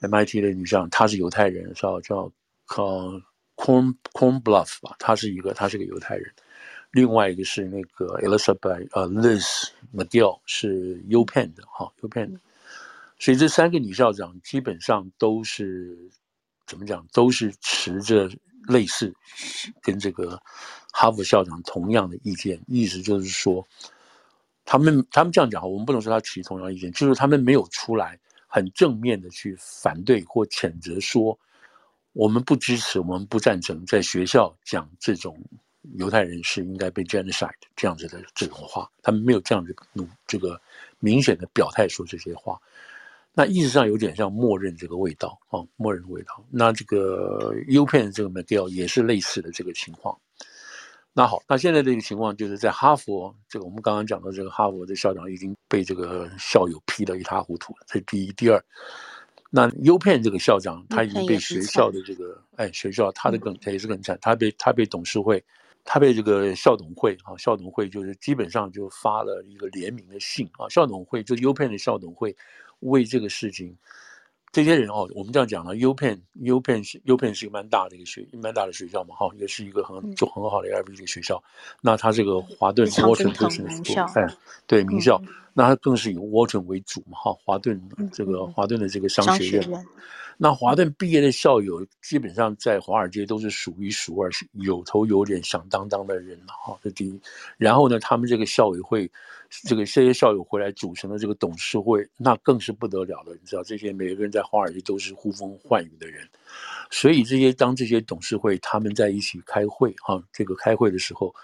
[0.00, 2.30] ，MIT 的女校长，她是犹太人，叫叫
[2.66, 6.32] Corn Cornbluff 吧，她是一个她是个犹太人。
[6.92, 12.40] 另外一个是那个 Elizabeth 呃 Liz McGill 是 UPenn 的哈 UPenn 的。
[13.18, 15.96] 所以这三个女校长基本上都是
[16.66, 17.06] 怎么讲？
[17.12, 18.30] 都是持着
[18.66, 19.14] 类似
[19.82, 20.40] 跟这个
[20.92, 23.66] 哈佛校长同样的意见，意思就是说，
[24.64, 28.18] 他们他们这样讲，我们不能说他持同样意见，就是他们没有出来
[28.52, 31.38] 很正面的去反对或谴责，说
[32.12, 35.40] 我们不支持，我们不赞成在学校讲这种
[35.94, 40.60] 犹太人是应该被 genocide 这样子的这种话，他们没有这样子努这个
[40.98, 42.60] 明显的表态说这些话。
[43.32, 46.44] 那意识上有点像默认这个味道啊，默认味道。
[46.50, 50.18] 那这个 U 片的这个 McGill 也是类似的这个情况。
[51.20, 57.80] 那好，那现在这个情况就是在哈佛，这个我们刚刚讲到这个哈佛的校长已经被这个校友批得一塌糊涂了。
[57.86, 58.64] 这第一，第二，
[59.50, 65.44] 那 UPenn 这个校长他已经被学校的这个哎学校他的更他也是更惨，他被他被董事会，
[65.84, 72.34] 他被这个校董会啊校董会就是基本上就发了一个联名的信啊，校董会就是 UPenn 的校董会。
[72.84, 73.76] 为这个事情，
[74.52, 81.42] 这些人哦，我们这样讲了，UPenn，UPenn 是 UPenn 是一个蛮大的一个学，蛮大的学校嘛，哈，也是一个很就很好的 Ivy 这个学校。
[81.80, 84.34] 那他这个华顿 Wharton Business 哎，
[84.66, 85.22] 对名校，
[85.54, 87.80] 那他更是以 Wharton 为主嘛，哈，华顿
[88.12, 89.86] 这个华顿的这个商学院。
[90.42, 96.78] 那华顿毕业的校友，基本上在华尔街都是数一数二，有头有脸、响当当的人了哈。
[96.82, 97.20] 这第一，
[97.58, 99.10] 然后呢，他们这个校委会，
[99.50, 103.34] 这个这些校友回来组成的这个董事会，那更是不得了了。
[103.34, 106.26] 你知道，这些每个人在华尔街都是呼风唤雨的人，
[106.90, 111.34] 所以这些当这些董事会他们在一起开会哈，这个开会的时候。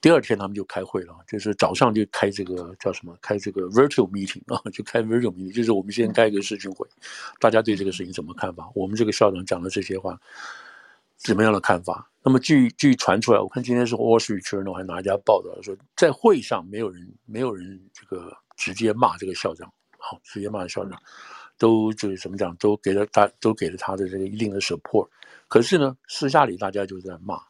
[0.00, 3.16] 第二天他们就开会了，就是早上就开这个叫什么？
[3.20, 6.86] 开这个 virtual meeting 啊，就开 virtual meeting，就是我们先开一个视讯会，
[7.40, 8.70] 大家对这个事情怎么看法？
[8.76, 10.16] 我们这个校长讲的这些话，
[11.16, 12.08] 怎么样的看法？
[12.22, 20.96] 那么据据传出来，我看今天是 Wall Street Journal 还拿一家报道说，在会上没有人没有人这个直接骂这个校长，好，直接骂校长，
[21.58, 25.08] 都就是怎么讲，都给了他都给了他的这个一定的 support，
[25.48, 27.47] 可是呢，私下里大家就在骂。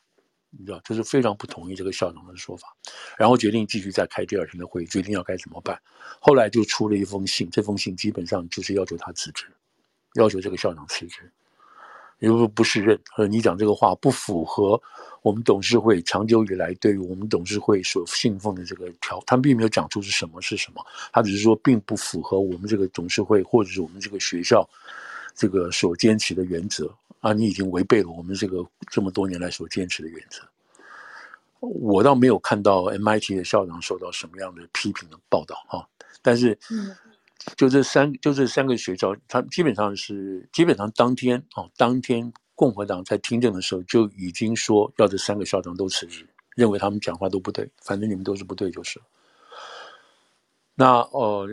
[0.50, 2.74] 你知道，就是非常不同意这个校长的说法，
[3.18, 5.78] 然后决定继续再开第二天的会，决定要该怎么办。
[6.20, 9.46] 后来就出了一封信，这封信基本上就是要求他辞职，
[10.14, 11.30] 要求这个校长辞职，
[12.18, 14.80] 因为不适任，呃，你讲这个话不符合
[15.20, 24.66] 我们董事会长久以来对于我们董事会所信奉的这个条，他们并没有讲出是什么是什么，他只是说并不符合我们这个董事会或者是我们这个学校
[25.34, 26.90] 这个所坚持的原则。
[27.20, 30.42] 啊，你已经违背了我们这个这么多年来所坚持的原则。
[31.60, 35.88] 我倒没有看到 MIT 的校长受到什么样的批评的报道哈，
[36.22, 36.56] 但是，
[37.56, 49.00] 就这三就这三个学校，他基本上是基本上当天啊，当天共和党在听证的时候就已经说要这三个校长都辞职，认为他们讲话都不对，反正你们都是不对就是。
[50.76, 51.48] 那呃，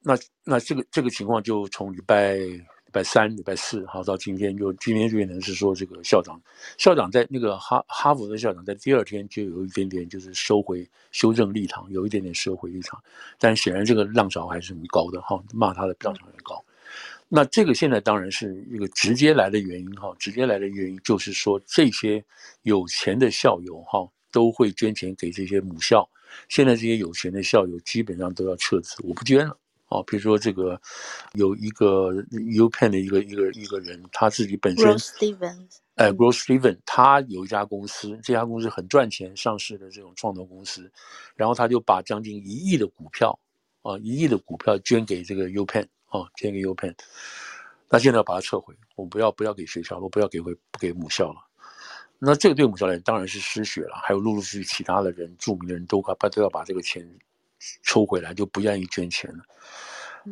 [0.00, 2.62] 那那这个这个情况就从礼拜礼
[2.94, 6.40] 拜三、礼拜四，好到今天就今天就变成是说这个校长
[6.78, 13.02] 校长在那个哈哈佛的校长在第二天就有一点点就是收回修正立场，有一点点收回立场，
[13.36, 16.64] 但显然这个浪潮还是很高的哈，骂他的浪潮很高。
[17.28, 22.24] 那这个现在当然是一个直接来的原因哈，直接来的原因就是说这些
[22.62, 26.08] 有钱的校友哈都会捐钱给这些母校，
[26.48, 29.58] 现在这些有钱的校友基本上都要撤资，我不捐了
[29.96, 30.02] 啊。
[30.06, 30.80] 比如说这个
[31.32, 34.96] 有一个 UPenn 的一个一个一个人，他自己本身
[35.94, 40.90] 哎，Gross Steven，他有一家公司，这家公司很赚钱，上市的这种创投公司，
[41.36, 43.38] 然后他就把将近一亿的股票
[43.82, 45.86] 啊，一亿的股票捐给这个 UPenn。
[46.10, 46.94] 哦，捐给 UPenn，
[47.90, 51.40] 那现在要把它撤回，我不要不要给学校，我不要给回不给母校了。
[52.20, 57.04] 那这个对母校来讲当然是失血了，还有陆陆续续其他的人，著名的人都快把都要把这个钱
[57.82, 59.44] 抽回来，就不愿意捐钱了。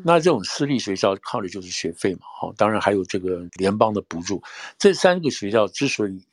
[0.04, 4.42] 那这种私立学校靠的就是学费嘛，好，当然还有这个联邦的补助。
[4.78, 6.24] 这三个学校之所以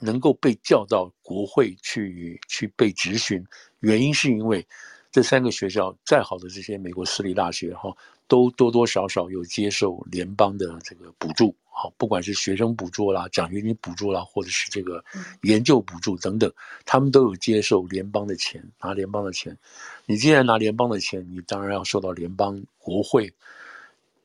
[0.00, 3.42] 能够被叫到国会去去被质询，
[3.78, 4.66] 原因是因为
[5.10, 7.94] 这三个学校再好的这些美国私立大学哈。
[8.28, 15.04] 都多多少少有接受联邦的这个补助，好，不管是学生补助啦、奖学金补助啦，或者是这个
[15.42, 16.48] 研究补助等等，
[16.86, 19.58] 他们都有接受联邦的钱，拿联邦的钱。
[20.06, 23.28] 你既然拿联邦的钱，你当然要受到联邦国会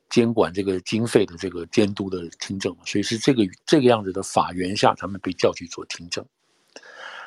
[0.08, 6.24] 监管这个经费的这个监督的听证，所以是这个这个样子的法源下，他们被叫去做听证。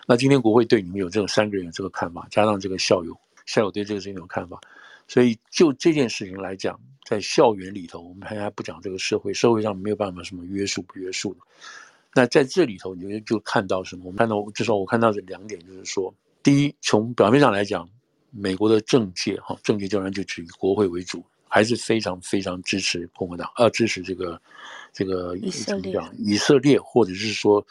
[0.06, 3.18] 那今天国会对你们有这种三个人有这个看法，加上这个校友，
[3.48, 4.60] 校友对这个事情有看法。
[5.06, 11.40] 所以就这件事情来讲，在校园里头，我们还还不讲这个社会，社会上没有办法什么约束不约束的。
[12.14, 14.02] 那在这里头，你就就看到什么？
[14.04, 17.88] 我们看到至少我看到这两点，就是说，第一，从表面上来讲，
[18.30, 24.38] 美国的政界哈，政界当然就以国会为主，还是非常非常支持共和党，呃，支持这个
[24.92, 25.34] 这个
[25.64, 27.66] 怎么讲，以色列，或者是说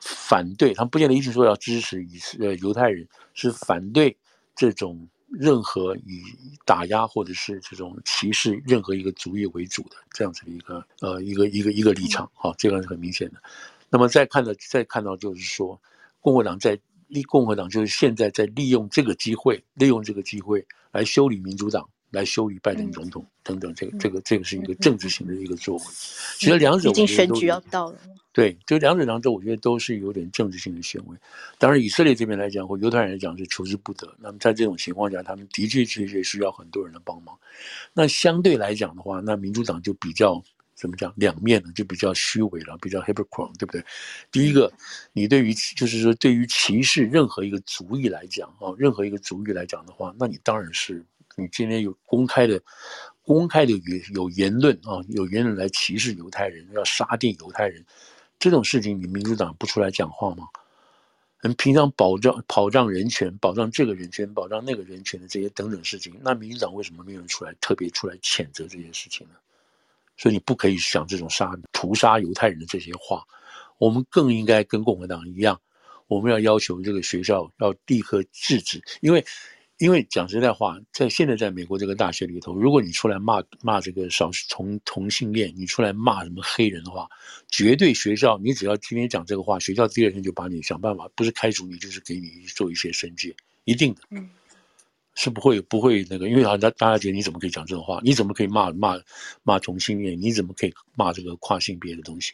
[0.00, 4.16] 反对，他们不见得一直说要支持以色呃犹太人，是反对
[4.56, 5.08] 这种。
[5.28, 6.22] 任何以
[6.64, 13.42] 打压或者是这种歧视任何一个族裔为主的这样子的一个呃一个一个一个立场，好，这个是很明显的。
[13.90, 15.78] 那么再看到再看到就是说，
[16.20, 25.82] 共和党在利共和党就是现在在利用这个机会，利用这个机会来修理民主党，来修理拜登总统等等，这个这个这个是一个政治性的一个作为。
[26.38, 27.98] 其实两者已经选举要到了。
[28.32, 31.16] 对，就两者当中，我觉得都是有点政治性的行为。
[31.58, 34.14] 当然，以色列这边来讲，或犹太人来讲是求之不得。
[34.20, 37.34] 那么在这种情况下，他们的确确实需要很多人的帮忙。
[37.94, 40.42] 那相对来讲的话，那民主党就比较
[40.74, 43.82] 怎么讲，两面呢，就比较虚伪了，比较 hypocrite，对不对？
[44.30, 44.70] 第一个，
[45.14, 51.02] 你对于就是说对于歧视任何一个族裔来讲啊，任何一个族裔来讲的话，那你当然是
[51.36, 52.60] 你今天有公开的。
[53.22, 53.80] 公开的有
[54.14, 57.84] 有言论啊，有言论来歧视犹太人，要杀定犹太人。
[58.38, 60.46] 这种事情，你民主党不出来讲话吗？
[61.42, 69.34] 你平常保障保障人权、保障这个人权、保障那个人权的这些等等事情，那民主党为什么没有人出来特别出来谴责这些事情呢？
[70.16, 73.24] 所以你不可以讲这种杀屠杀犹太人的这些话。
[73.78, 75.60] 我们更应该跟共和党一样，
[76.06, 79.24] 我们要要求这个学校要立刻制止，因为。
[79.78, 87.06] 因为讲实在话，在现在在美国这个大学里头，如果你出来骂骂这个少数同同性恋，你出来骂什么黑人的话，
[87.48, 94.30] 绝对学校你只要今天讲这个话，学校第二天就把你想办法，不是开除你，就是给你做一些申诫，一定的，嗯，
[95.14, 98.00] 是不会不会那个，因为大大家觉得你怎么可以讲这种话？
[98.02, 98.98] 你怎么可以骂骂
[99.42, 100.18] 骂同性恋？
[100.18, 102.32] 你怎么可以骂这个跨性别的东西？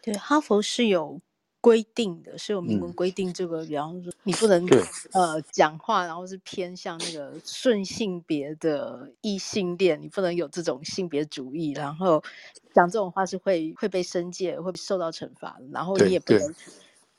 [0.00, 1.20] 对，哈佛是有。
[1.60, 4.64] 规定的是有明文规定，这个、嗯、比方说你不能
[5.12, 12.22] 呃讲话，然后是偏向那个顺性别的异性恋，你不能有这种性别主义，然后
[12.72, 15.66] 讲这种话是会会被申诫，会受到惩罚的。
[15.72, 16.54] 然后你也不能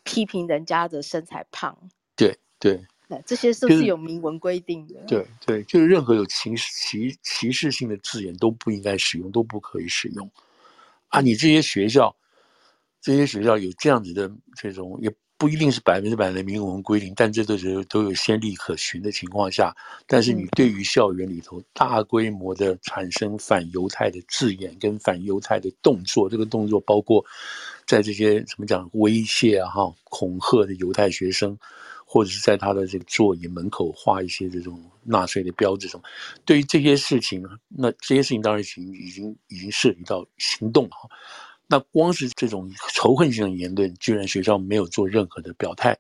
[0.04, 1.78] 批评人家的身材胖。
[2.16, 4.95] 对对，对，这些是不是有明文规定的？
[5.05, 10.32] 对对，就是任何有歧歧歧视性的字眼都不应该使用，都不可以使用。
[11.09, 12.16] 啊，你这些学校。
[13.02, 19.74] 这些学校有这样子的这种，也不一定是百分之百的明文规定，但这都是都有先例可循的情况下。
[20.06, 27.26] 但是你对于校园里头大规模的产生反犹太的字眼跟反犹太的动作，这个动作包括
[27.88, 31.58] 在这些怎么讲威胁啊、哈恐吓的犹太学生，
[32.06, 36.04] 或者是在他的这个座椅门口画一些这种纳粹的标志什么，
[36.43, 41.10] 对于这些事情，那这些事情当然已经已经已经涉及到行动了。
[41.72, 45.95] 那光是这种仇恨性的言论，居然学校没有做任何的表态，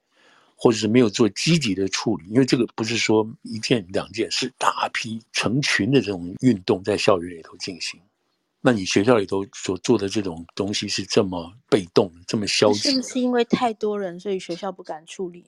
[0.55, 8.01] 或者是没有做积极的处理，因为这个不是说一件两件，是大批成群的这种运动在校园里头进行。
[8.61, 15.45] 那你学校里头所做的这种东西是这么被动、这么消极，是不是因为太多人，所以学校不敢处理？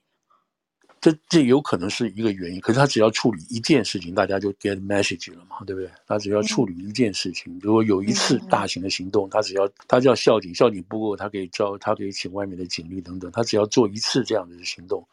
[1.02, 2.62] 这这有可能是一个原因。
[2.62, 5.90] 可是他只要处理一件事情，大家就 get message 了嘛，对不对？
[6.08, 15.04] 他只要处理一件事情，如果有一次大型的行动，他只要他叫校警，校警不够他可以招，他可以请外面的警力等等，他只要做一次这样的行动。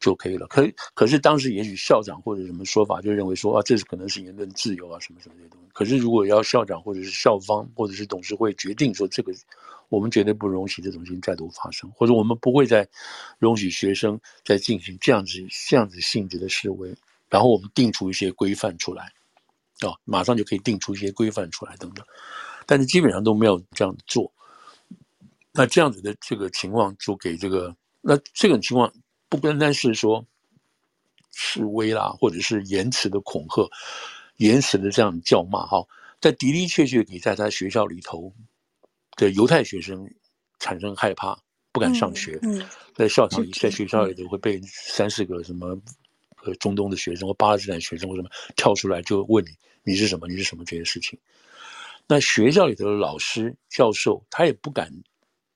[0.00, 0.46] 就可以了。
[0.48, 5.68] 可可是当时也许校长或者什么说法就认为说啊，这是可能是言论自由啊，什么什么这些东西。
[5.72, 9.32] 可是如果要校长或者是校方或者是董事会决定说这个，
[9.90, 12.88] 我们绝对不容许这种事情再度发生，或者我们不会再
[13.38, 15.38] 容许学生再进行这样子
[15.68, 16.92] 这样子性质的示威，
[17.28, 19.04] 然后我们定出一些规范出来，
[19.80, 22.04] 啊，马上就可以定出一些规范出来等等。
[22.66, 24.32] 但是基本上都没有这样做。
[25.52, 28.90] 那这样子的这个情况就给这个，那这种情况。
[29.30, 30.26] 不单单是说
[31.32, 33.70] 示威啦，或者是言辞的恐吓、
[34.36, 35.86] 言辞的这样叫骂，哈，
[36.20, 38.30] 在的的确确给在他学校里头
[39.16, 40.06] 的犹太学生
[40.58, 41.40] 产生害怕，
[41.72, 42.38] 不敢上学。
[42.42, 45.80] 嗯嗯、在校场里，在学校里头会被三四个什么
[46.42, 49.50] 呃中东的学生或巴勒斯坦学生或什么跳出来就问你
[49.84, 51.18] 你是什么你是什么这些事情。
[52.08, 54.92] 那学校里头的老师教授他也不敢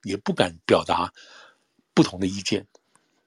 [0.04, 1.12] 也不敢表达
[1.92, 2.64] 不同的意见。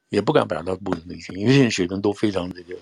[0.09, 2.75] 也不敢表达不同的意见，因为现在学生都非常这个，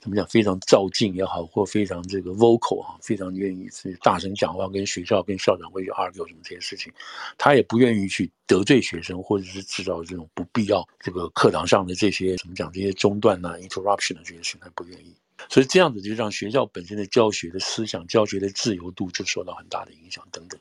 [0.00, 6.92] 怎么讲，非常躁进也好，或非常这个 vocal 啊，非常愿意去大声讲话，跟学校、跟校长会去 argue 什么这些事情，
[7.36, 15.14] 他也不愿意去得罪学生，或者是制造这种不必要这个课堂上的这些怎么讲这些中断呐、啊、interruption 的这些事情，他不愿意。
[15.50, 20.58] 所以这样子就让学校本身的教学的思想、教学的自由度就受到很大的影响等等。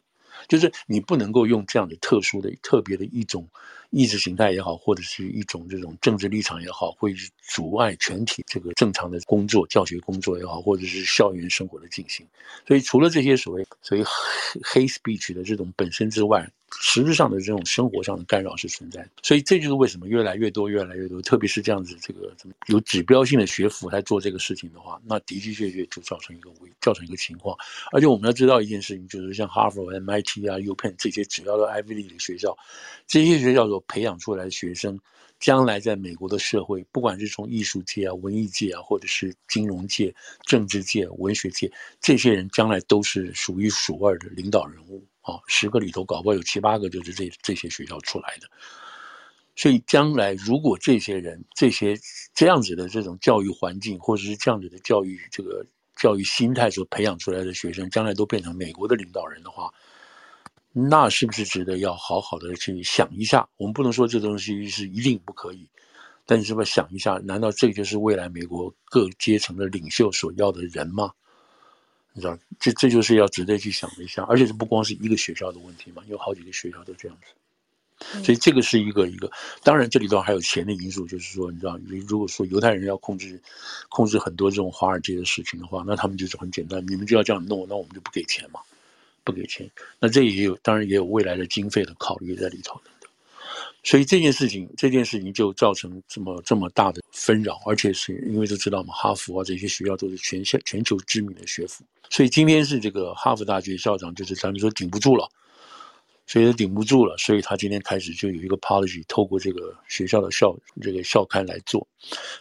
[0.50, 3.48] 就是你不能够用这样的特殊的、特别的一种
[3.94, 7.14] 意识形态也好，或者是一种这种政治立场也好，会
[7.48, 12.26] 阻碍全体这个正常的工作、教学工作也好，或者是校园生活的进行。
[12.68, 16.50] 所以，除了这些所谓所谓黑黑 speech 的这种本身之外，
[16.82, 22.36] 实质上的这种生活上的干扰是存在的，所以这就是为什么越来越多、越来越多，特别是这样子这个
[22.66, 27.56] 有指标性的学府来做这个事情的话，那的的确确就造成一个危，造成一个情况。
[27.92, 32.58] 而且我们要知道一件事情，就是像哈佛、MIT 啊、UPenn 这些主要的 Ivy League 学校，
[33.06, 35.00] 这些学校所培养出来的学生，
[35.40, 40.14] 将来在美国的社会，不管是从艺术界啊、文艺界啊，或者是金融界、
[40.46, 41.72] 政治界、文学界，
[42.02, 45.06] 这些人将来都是数一数二的领导人物。
[45.22, 48.48] 啊，十个里头搞不好有七八个就是这这些学校出来的，
[49.56, 51.98] 所以将来如果这些人、这些
[52.34, 55.66] 这样子的这种教育环境，或者是这样子的教育这个
[55.96, 59.74] 教育心态所培养出来的学生，将来都变成美国的领导人的话，
[60.74, 63.48] 那是不是值得要好好的去想一下？
[63.58, 65.70] 我们不能说这东西是一定不可以，
[66.26, 67.14] 但是是不是想一下？
[67.24, 71.12] 难道这就是未来美国各阶层的领袖所要的人吗？
[72.14, 79.32] 你知道，这这就是要值得去想一下，而且这不光是一个学校的问题嘛，有好几个学校都这样子，所以这个是一个一个。
[79.64, 83.42] 当然，这里头还有钱的因素，就是说，你知道，如果说犹太人要控制
[83.90, 88.60] 控制很多这种华尔街的事情的话，那他们就是很简单，你们就要这样弄，那我们就不给钱嘛，
[89.24, 89.70] 不给钱。
[90.00, 92.92] 那这也有，当然也有未来的经费的考虑在里头的。
[93.86, 105.30] 所以这件事情，这件事情就造成这么这么大的纷扰，而且是因为都知道嘛，哈佛啊这些学校都是全校全球知名的学府，所以今天是这个哈佛大学校长就是咱们说顶不住了。
[106.26, 111.86] 所以他顶不住了，所以他今天开始就有一个 policy，透过这个学校的校这个校刊来做。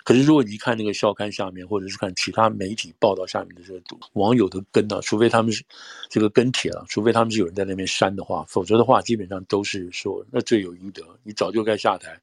[0.05, 5.65] 可是如果你看那个校刊下面，或者是看其他媒体报道下面的这个网友的跟啊，除非他们是
[6.09, 12.19] 这个跟帖了，除非他们是有人在那边删的话，否则的话基本上都是说那罪有应得，你早就该下台。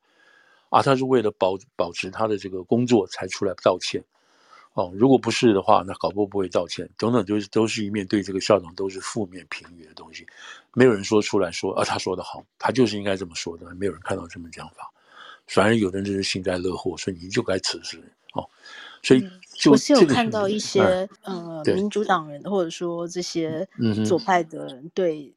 [0.69, 4.03] 啊，他是为了保保持他的这个工作才出来道歉。
[4.79, 6.89] 哦，如果不是的话，那搞不不会道歉。
[6.97, 10.25] 等等，就是都是一面对这个校长都是负面评语的东西，
[10.73, 14.89] 没有人说出来说啊，他说的好，他就是应该这么说的，没有人看到这么讲法。
[15.47, 18.01] 反而有的人就是幸灾乐祸，所以你就该辞职
[18.35, 18.47] 哦。
[19.03, 19.19] 所以
[19.53, 20.81] 就、嗯、我是有看到一些、
[21.23, 23.67] 嗯、呃民主党人或者说这些
[24.07, 25.33] 左派的人对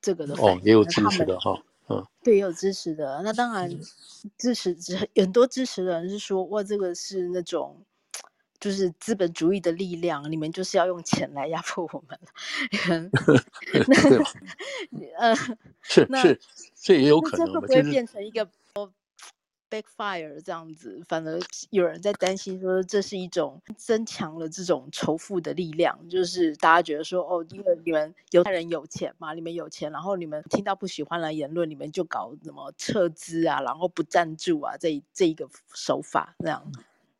[0.00, 3.20] 这个的哦也有支持的哈，嗯，对也有支持的。
[3.24, 3.68] 那当然
[4.38, 4.76] 支持
[5.16, 7.76] 很多支持的人是说哇，这个是那种。
[8.60, 12.18] 就是资本主义的力量，你们就是要用钱来压迫我们。
[14.90, 15.34] 那呃，
[15.82, 16.40] 是是，
[16.74, 17.46] 这也有可能。
[17.46, 18.48] 这会不会变成一个
[19.68, 21.40] backfire 这样子，反而
[21.70, 36.70] 有人在担心说，这是一种增强了这种仇富的力量，就是大家觉得说，哦，因为你们犹太人有钱嘛，你们有钱，然后你们听到不喜欢的言论，你们就搞什么撤资啊，然后不赞助啊，这这一个手法这样。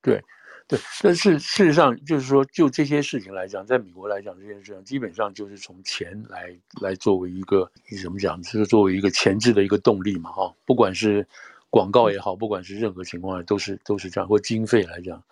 [0.00, 0.22] 对，
[0.68, 11.26] 对，但是事实上就是说，就这些事情来讲，在美国来讲，这件事情基本上就是从钱来来作为一个你怎么讲，就是作为一个前置的一个动力嘛，哈，不管是。
[11.68, 14.26] 广告也好，不管是任何情况下，都是都是这样。
[14.26, 15.22] 或经费来讲，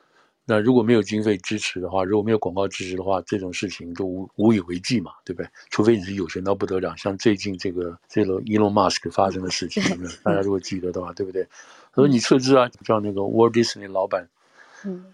[0.45, 5.49] 那如果没有经费支持的话，如果没有广告支持的话，这种事情都无无以为继嘛，对不对？
[5.71, 9.83] 除非你是有钱到不得了，像最近这个这个 Elon Musk 发生的事情，
[10.23, 11.45] 大家如果记得的话，对不对？
[11.93, 14.29] 他说你撤资啊，叫那个 Walt Disney 老板，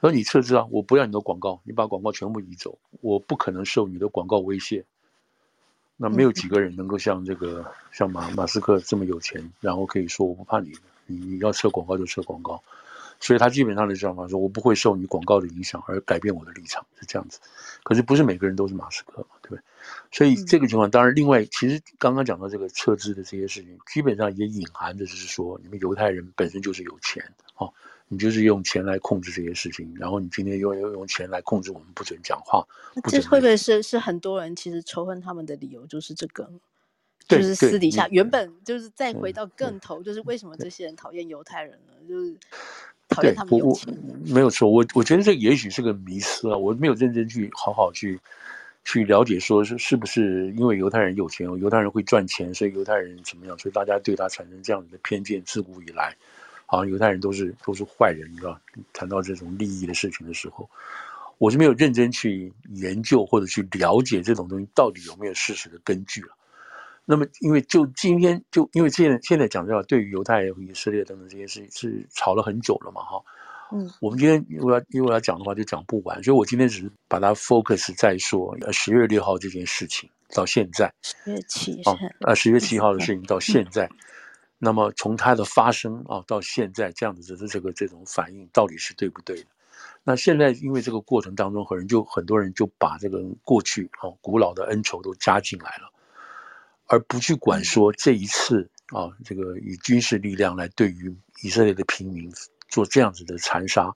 [0.00, 4.84] 说你撤资啊，我不要你的广告，你把广告全部移走，我不可能受你的广告威胁。
[5.96, 10.72] 那没有几个人能够像这个像马马斯克这么有钱，然后可以说我不怕你。
[11.06, 12.62] 你你要撤广告就撤广告，
[13.18, 17.40] 所以他基本上的想法说，我不会受你广告的影响而改变我的立场，是这样子。
[17.82, 19.62] 可是不是每个人都是马斯克嘛，对不对？
[20.12, 27.24] 所以这个情况，当然另外，其实刚刚讲到这个撤资的这些事情，基本上也隐含的就是说，你们犹太人本身就是有钱，
[27.56, 27.74] 哦，
[28.12, 32.66] 你就是用钱来控制这些事情，然后你今天又要用钱来控制我们不准讲话。
[33.08, 36.50] 这会不会是是很多人其实仇恨他们的理由就是这个？
[37.28, 41.92] 就是私底下原本就是再回到更头，就是为什么这些人讨厌犹太人呢？
[42.08, 42.36] 就是
[43.08, 43.96] 讨厌他们有钱。
[44.26, 48.18] 没有错，我我觉得这也许是个迷思啊，我没有认真去好好去
[48.82, 56.16] 去了解，说是是不是因为犹太人有钱，犹太人会赚钱，所以犹太人怎么样，所以大家对他产生这样子的偏见，自古以来
[56.70, 58.56] 好像犹太人都是都是坏人，你知道？
[58.92, 60.70] 谈到这种利益的事情的时候，
[61.38, 66.28] 我是没有认真去研究或者去了解这种东西到底有没有事实的根据了。
[67.04, 73.20] 那么，因为就今天就因为现在现在讲到对于犹太人和以色列等等这些事情是吵了很久了嘛，哈，
[73.72, 83.90] 嗯，我们今天如果要如果要讲的话，就讲不完，所以我今天只是把它 focus 在说，呃，十月六号这件事情到现在，十月七号，啊，十月七号的事情到现在，
[84.62, 89.46] 那么从它的发生啊到现在这样子的这个这种反应到底是对不对的？
[90.04, 95.90] 那现在因为这个过程当中，很人就很多人就把这个过去啊古老的恩仇都加进来了。
[96.86, 102.30] 而不去管说这一次啊，这个以军事力量来对于以色列的平民
[102.68, 103.94] 做这样子的残杀，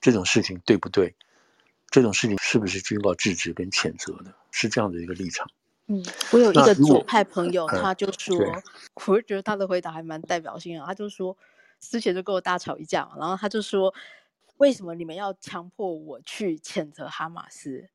[0.00, 1.14] 这种事情对不对？
[1.90, 4.32] 这种事情是不是均告制止跟谴责的？
[4.50, 5.50] 是这样的一个立场。
[5.92, 8.34] 嗯，我有一个左派朋友，他就说，
[9.06, 10.86] 我觉得他的回答还蛮代表性的。
[10.86, 11.36] 他就说，
[11.80, 13.92] 之前就跟我大吵一架嘛，然后他就说，
[14.56, 17.90] 为什么你们要强迫我去谴责哈马斯？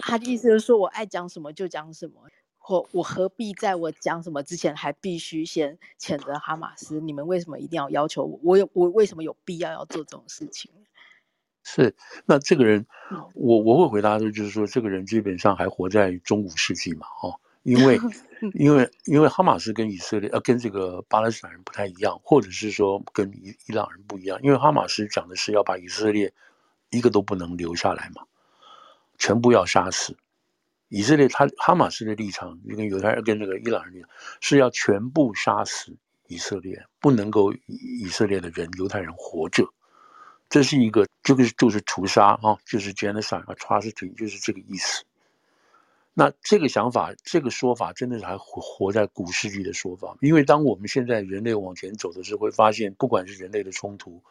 [0.00, 2.28] 他的意思就是说我爱讲什么就讲什么。
[2.68, 7.00] 我我何必在我讲什么之前还必须先谴责哈马斯？
[7.00, 8.38] 你们为什么一定要要求我？
[8.44, 10.70] 我有我为什么有必要要做这种事情？
[11.62, 11.94] 是，
[12.26, 12.86] 那这个人，
[13.34, 18.00] 我我会回答的就是说，这个人基本上还活在中古世纪嘛，哦，因为
[18.54, 26.32] 因为因为哈马斯跟以色列呃跟这个巴勒斯坦人不太一样，或者是说跟伊伊朗人不一样，因为哈马斯讲的是要把以色列
[26.90, 28.22] 一个都不能留下来嘛，
[29.18, 30.16] 全部要杀死。
[30.88, 35.94] 以色列他哈马斯的立场，就跟犹太人跟那个伊朗人立场，是要全部杀死
[36.26, 39.72] 以色列，不能够以色列的人犹太人活着，
[40.50, 45.02] 这是一个这个就是屠杀啊，就是 genocide 啊，atrocity 就是这个意思。
[46.12, 50.14] 那这个想法，这个说法，真的是还活活在古世纪的说法。
[50.20, 54.22] 因为当我们现在人类往前走的时候，会发现，不管是人类的冲突、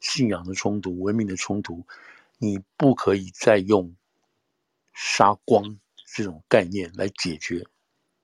[0.00, 1.84] 信仰的冲突、文明的冲突，
[2.38, 3.94] 你不可以再用
[4.92, 5.78] 杀光。
[6.16, 7.62] 这种概念来解决，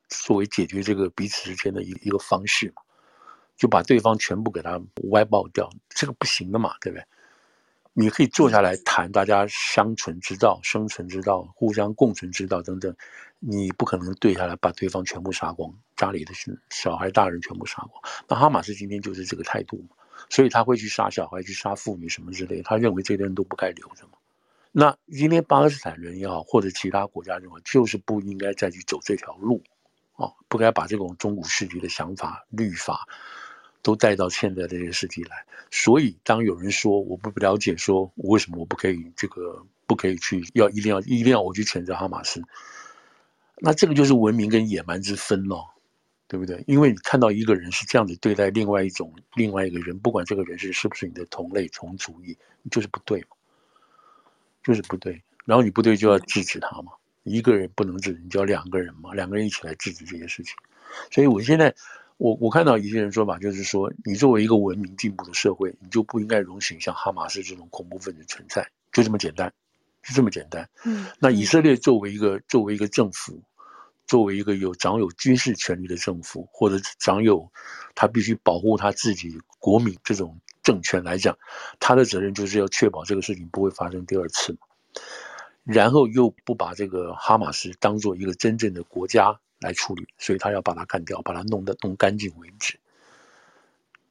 [0.09, 2.81] 作为解决这个彼此之间的一一个方式嘛，
[3.59, 4.81] 就把对方全部给他
[5.11, 7.07] 歪爆掉，这个不行的嘛，对不对？
[7.97, 12.95] 你可以坐下来谈大家相存之道、生存之道、互相共存之道等等，
[13.39, 16.35] 你不可能对下来把对方全部杀光，家里的
[16.71, 18.03] 小孩、大人全部杀光。
[18.27, 19.95] 那哈马斯今天就是这个态度嘛，
[20.29, 24.19] 所以他会去杀小孩、去杀妇女什么之类，他认为这些人都不该留着嘛。
[24.73, 29.63] 那今天巴勒斯坦人也好，或者其他国家人也好，就是不应该再去走这条路，
[30.17, 33.07] 啊，不该把这种中古世纪的想法、律法
[33.85, 35.45] 都带到现在这些世纪来。
[35.71, 42.43] 所以，当有人说我不了解，说我为什么我不可以这个不可以去要一定要一定要我去谴责哈马斯，
[43.59, 45.69] 那这个就是文明跟野蛮之分咯，
[46.27, 46.65] 对不对？
[46.67, 52.37] 因为你看到一个人是这样子对待另外一种另外一个人，不管这个人是是不是你的同类同族裔，
[52.71, 53.29] 就是不对嘛。
[54.63, 60.55] 就是不对，然后你不对就要制止他嘛，一个人不能制止，你就要两个人嘛，两个人一起来制止这些事情。
[61.11, 61.75] 所以我现在
[62.25, 69.53] 我我看到一些人说法，就是说，你作为一个文明进步的社会，你就不应该容许像哈马斯这种恐怖分子存在，就这么简单，
[70.03, 70.67] 就这么简单。
[70.87, 73.43] 嗯，那以色列作为一个作为一个政府，
[74.07, 77.47] 作为一个有掌有军事权力的政府，或者掌有
[77.95, 81.37] 他必须保护他自己国民这种政权来讲，
[81.79, 84.57] 他的责任就是要确保这个事情不会发生第二次，
[85.65, 89.37] 然后又不把这个哈马斯当做一个真正的国家。
[89.61, 92.79] 来处理，所以他要把它干掉，把它弄得弄干净为止。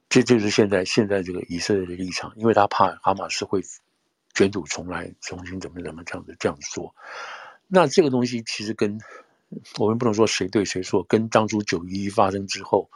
[0.08, 3.62] 这就是现在现在这个以色列的立场，因为他怕哈马斯会
[4.32, 6.92] 卷土重来，重新怎么怎么这样子这样做。
[7.68, 8.98] 那这个东西其实跟
[9.78, 12.90] 我们不能说谁对谁错，跟当初九一一发生之后，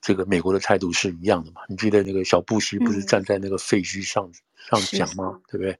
[0.00, 1.62] 这个美国的态度是一样的嘛？
[1.68, 5.40] 你记得那个小布希不是站在那个废墟上、嗯、上讲吗？
[5.48, 5.76] 对不对？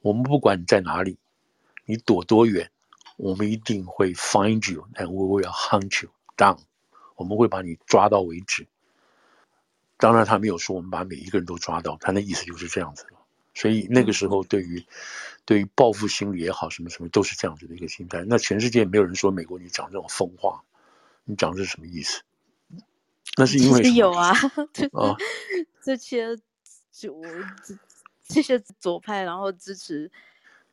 [0.00, 1.18] 我们不管你在哪里，
[1.84, 2.70] 你躲多远。
[3.16, 6.58] 我们一定会 find you and we will hunt you down。
[7.14, 8.66] 我们会把你抓到为止。
[9.96, 13.06] 当然，他没有说我们把每一个人都抓到，他那意思就是这样子。
[13.54, 14.84] 所以那个时候，对于
[15.46, 18.22] 对于报复心理也好，什么什么都是这样子的一个心态。
[18.26, 20.62] 那全世界没有人说美国你讲这种疯话，
[21.24, 22.20] 你讲这是什么意思？
[23.38, 24.32] 那是因为有啊，
[24.92, 25.16] 啊，
[25.82, 26.36] 这些
[26.92, 27.18] 就
[28.28, 30.10] 这些左派，然后支持。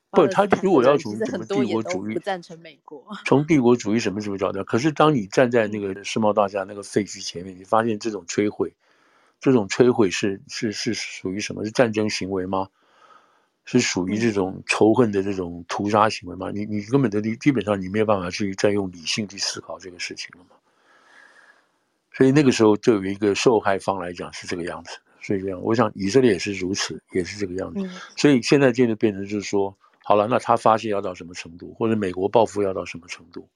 [0.10, 8.74] 不，他如果要从什么帝国主义，不赞成美国，从帝国主义什么什么角度，可是当你站在那个世贸大厦那个废墟前面，你发现这种摧毁，
[9.40, 11.66] 这种摧毁是是是属于什么？
[11.66, 12.70] 是战争行为吗？
[13.66, 16.52] 是属于这种仇恨的这种屠杀行为吗？
[16.52, 20.58] 你你根本的基本上你没有办法去再用理性去思考这个事情了嘛？
[22.12, 27.90] 所以那个时候就有一个受害方来讲是这个样子，所以这样，我想以色列也是如此，也是这个样子。
[28.16, 29.76] 所以现在这就变成就是说。
[30.06, 33.48] 好了，那他发泄要到什么程度，或者美国报复要到什么程度？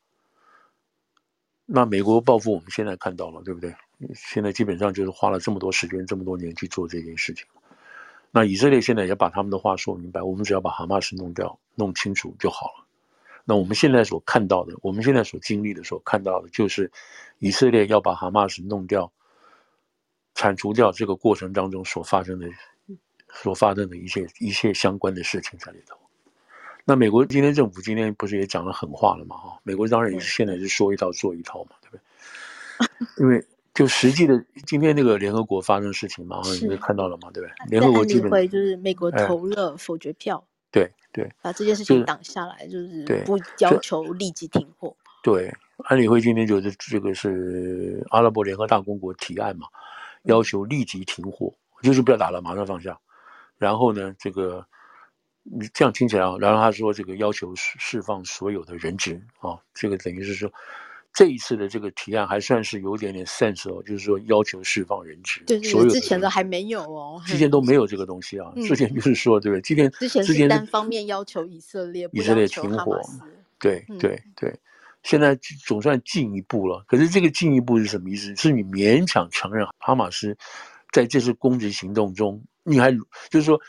[1.66, 3.76] 那美国报复我们现在看到了，对不对？
[4.16, 7.46] 现在基本上就是花了这么多时间、这么多年去做这件事情。
[8.32, 12.86] 那以色列现在也把他们的话说明白，我们只要把哈马斯弄掉、弄清楚就好了。
[13.44, 16.90] 那我们现在所看到的，我们现在所经历的、所看到的，就是
[17.40, 19.12] 以色列要把哈马斯弄掉、
[20.38, 22.48] 铲除掉这个过程当中所发生的、
[23.34, 25.98] 所发生的一切一切相关的事情在里头。
[26.86, 29.36] 那美国今天政府今天不是也讲了狠话了嘛？
[29.36, 33.08] 哈，美国当然也是现在是说一套做一套嘛，对不对？
[33.26, 37.70] 因为就实际的今天那个联合国发生事情嘛，哈，你看到了嘛，对不对？
[37.70, 44.96] 联合国基本会就是美国投了否决票，对对，把这件事情挡下来，就是不要求立即停火。
[45.24, 45.52] 对，
[45.86, 49.68] 安理会今天就是这个是阿拉伯联合大公国提案嘛，
[50.28, 53.00] 要求立即停火，就是不要打了，马上放下。
[53.58, 54.66] 然后呢，这个。
[55.50, 60.52] 你这样听起来啊，然后他说这个要求释释放所有的人质啊，这个等于是说
[61.14, 65.42] 这一次的这个提案还算是有点点 sense 哦，就是说要求释放人质。
[65.48, 69.62] 对，对，之前的还没有哦，之前都没有这个东西啊，之前就是说对不对？
[69.62, 73.00] 今天之前是单方面要求以色列以色列停火，
[73.58, 74.54] 对对对，
[75.08, 75.36] 现在
[75.66, 76.84] 总算进一步了。
[76.88, 78.36] 可是这个进一步是什么意思？
[78.36, 80.38] 是你勉强承认哈马斯
[80.92, 83.60] 在这次攻击行动中，你还就是说。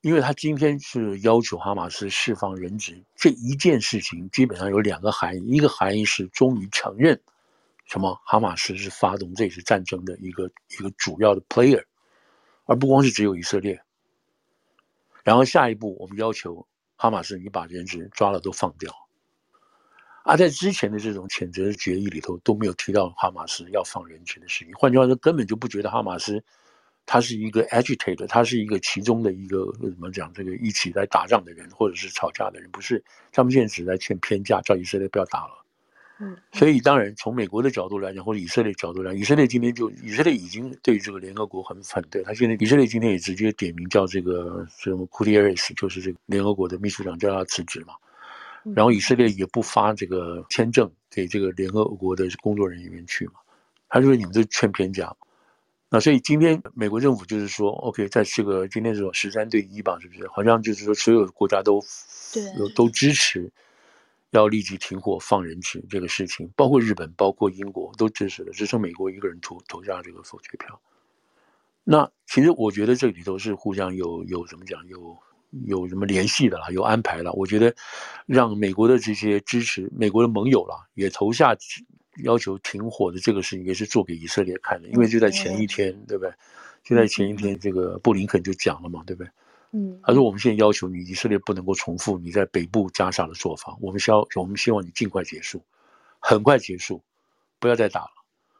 [0.00, 7.20] 因为他今天是要求哈马斯释放人质，这一件事情基本上有两个含义，一个含义是终于承认
[7.84, 11.82] 什么哈马斯是发动这次战争的一个一个主要的 player，
[12.66, 13.82] 而不光是只有以色列。
[15.24, 16.64] 然后下一步，我们要求
[16.94, 19.07] 哈马斯你把人质抓了都放掉。
[20.28, 26.44] 而在之前的这种谴责决议里头都没有提到哈马斯要放人质的事情，换句话说，根本就不觉得哈马斯。
[27.06, 30.30] 他是一个 agitator，他是一个其中的一个怎么讲？
[30.34, 33.02] 这个一起来打仗的人，或者是吵架的人，不是？
[33.32, 35.64] 他们现在只在劝偏架，叫以色列不要打了。
[36.20, 42.22] 嗯，所以当然从美国的角度来讲，或者以色列角度来讲，以色列今天就以色列已经对这个联合国很反对。
[42.22, 47.94] 他现在以色列今天也直接点名叫这个什么库蒂耶斯，就是这个联合国的秘书长叫他辞职嘛。
[48.74, 53.34] 然后以色列也不发这个签证给这个联合国的工作人员去嘛。
[53.88, 55.14] 他就说你们这劝偏架。
[55.90, 60.28] 那所以今天美国政府就是说，OK，在这个今天这种十三对一吧，是不是？
[60.28, 61.82] 好像就是说所有国家都
[62.34, 62.42] 对
[62.74, 63.50] 都支持
[64.32, 70.78] 要立即停火放人质这个事情，包括日本、包括英国都支持了，只剩美国一个人投投下这个否决票。
[71.84, 75.16] 那其实我觉得这里头是互相有有怎么讲，有
[75.66, 77.32] 有什么联系的啦，有安排了。
[77.32, 77.74] 我觉得
[78.26, 81.56] 让美国的这些支持美国的盟友啦也投下。
[82.24, 86.34] 要求停火的这个事情也是做给以色列看的，因为就在前一天，对不对？
[86.82, 89.30] 就在前一天，这个布林肯就讲了嘛，对不对？
[89.70, 95.62] 嗯，他说我们现在要求你以色列不能够重复你在北部加沙的做法，我们希我们希望你尽快结束，
[96.18, 97.04] 很快结束，
[97.60, 98.10] 不要再打了，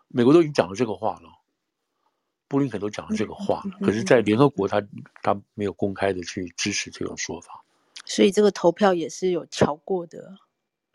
[0.07, 1.29] 美国都已经讲了这个话了，
[2.49, 4.83] 布林肯都讲了这个话，可是，在联合国他
[5.23, 7.63] 他没有公开的去支持这种说法，
[8.07, 10.35] 所以这个投票也是有敲过的，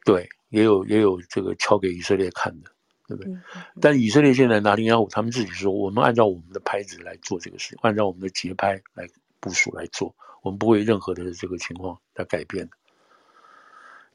[0.04, 2.72] 对，也有也有这个敲给以色列看的，
[3.08, 3.34] 对不对？
[3.80, 9.08] 但以色列现在拿零幺五他们自己说，我们按照我们的拍子来做这个事，按照我们的节拍来
[9.40, 12.68] 部署来做，我们不会任何的这个情况来改变。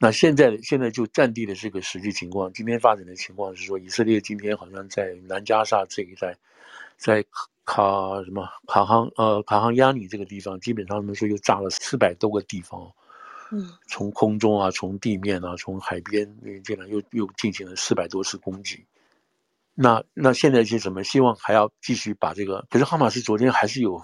[0.00, 6.36] 那现在现在就战地的这个实际情况，今天发展的情况是说，以色列今天好像在南加沙这一带，
[6.98, 7.24] 在
[7.64, 7.82] 卡
[8.24, 12.92] 什么卡航呃卡航亚尼这个地方，基本上他们说又炸了四百多个地方，
[13.52, 18.84] 嗯，从空中啊，从地面啊，从海边那进来又又进行了四百多次攻击。
[19.74, 21.04] 那那现在是什么？
[21.04, 24.02] 希望还要继续把这个，可是哈马斯昨天还是有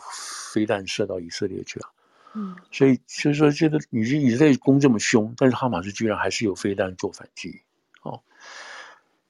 [0.53, 1.91] 飞弹射到以色列去了。
[2.37, 7.61] 嗯，所以就是说，这个以以色列攻这么凶，但是哈马斯居然还是有飞弹做反击，
[8.03, 8.21] 哦，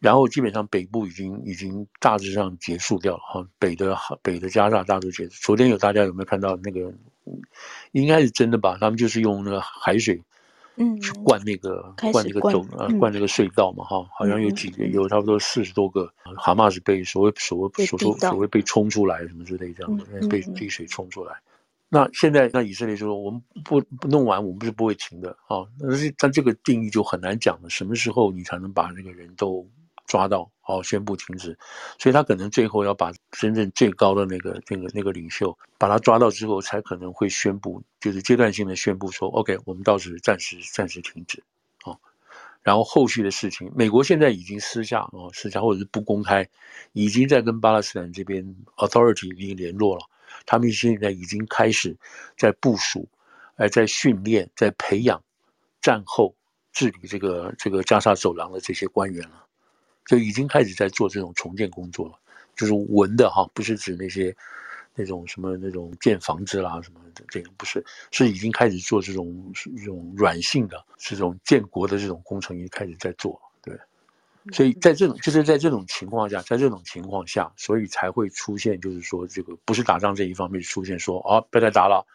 [0.04, 5.30] 然后基本上北部已经已经大致上结束掉了哈，北的北的加沙大致结束。
[5.40, 6.92] 昨天有大家有没有看到那个？
[7.92, 8.76] 应该是真的吧？
[8.78, 10.20] 他们就是用那个海水，
[10.76, 21.34] 嗯，去灌那个灌那个走啊，灌那个隧道嘛哈，好像有几个有差不多四十多个蛤蟆是被所谓所谓所说所谓被冲出来什么之类这样的被被水冲出来。
[21.88, 25.64] 那现在，那以色列就说，我们不不弄完，我们是不会停的啊。
[25.80, 29.66] 但是，但这个定义就很难讲了，什么时候你才能把那个人都
[30.06, 31.58] 抓到，好宣布停止？
[31.98, 41.42] 所以他可能最后要把真正最高的那个那个那个领袖把他抓到之后，才可能会宣布，就是阶段性的宣布说，OK，我们到此暂时暂时停止
[41.84, 41.96] 啊。
[42.62, 46.48] 然后后续的事情，美国现在已经私下啊，私下或者是不公开，
[46.92, 50.06] 已经在跟巴勒斯坦这边 authority 已经联络了。
[50.46, 51.96] 他们现在已经开始
[52.36, 53.08] 在部署，
[53.56, 55.22] 哎，在训练，在培养
[55.80, 56.34] 战后
[56.72, 59.43] 治理这个这个加沙走廊的这些官员了，
[60.06, 62.18] 就已经开始在做这种重建工作了。
[62.56, 64.34] 就是文的哈，不是指那些
[64.94, 73.40] 那种什么那种建房子啦什么的，这个不是，是已经开始做这种这种软性的这种建国的这种工程，已经开始在做。
[73.60, 73.76] 对
[74.52, 82.06] 所以在这种就是在这种情况下，在这种情况下，所以才会出现，就是说这个不是打仗这一方面出现说啊，不要再打了，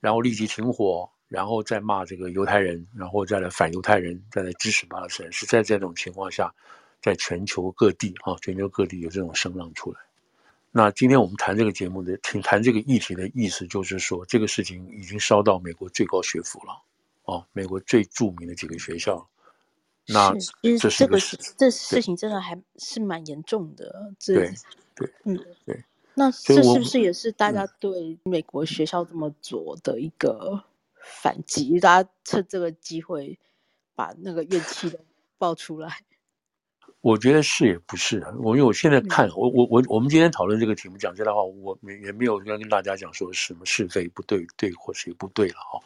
[0.00, 6.54] 然后立即停火，然后再骂这个犹太人，然后再来反犹太人，再来支持巴勒斯坦，是在这种情况下，
[7.00, 10.00] 在全球各地啊，全球各地有这种声浪出来。
[10.70, 16.82] 那今天我们谈这个节目的，听谈这个议题的意思，就是说这个事情已经烧到美国最高学府了，
[17.24, 19.26] 哦，美国最著名的几个学校。
[20.06, 20.32] 那
[20.90, 24.12] 这个事，这事情真的还是蛮严重的。
[24.18, 24.54] 这对
[24.94, 25.84] 对，嗯对。
[26.14, 30.64] 那这是不是也是大家对美国学校这么做的一个
[31.00, 31.78] 反击？
[31.78, 33.38] 大家趁这个机会
[33.94, 34.98] 把那个怨气都
[35.38, 36.00] 爆出来。
[37.00, 45.80] 我觉得是也不是啊，我因为我现在看，我我我我们今天讨论这个题目讲这的话，我没也没有要跟大家讲说什么是非不对，对或谁不对了哈，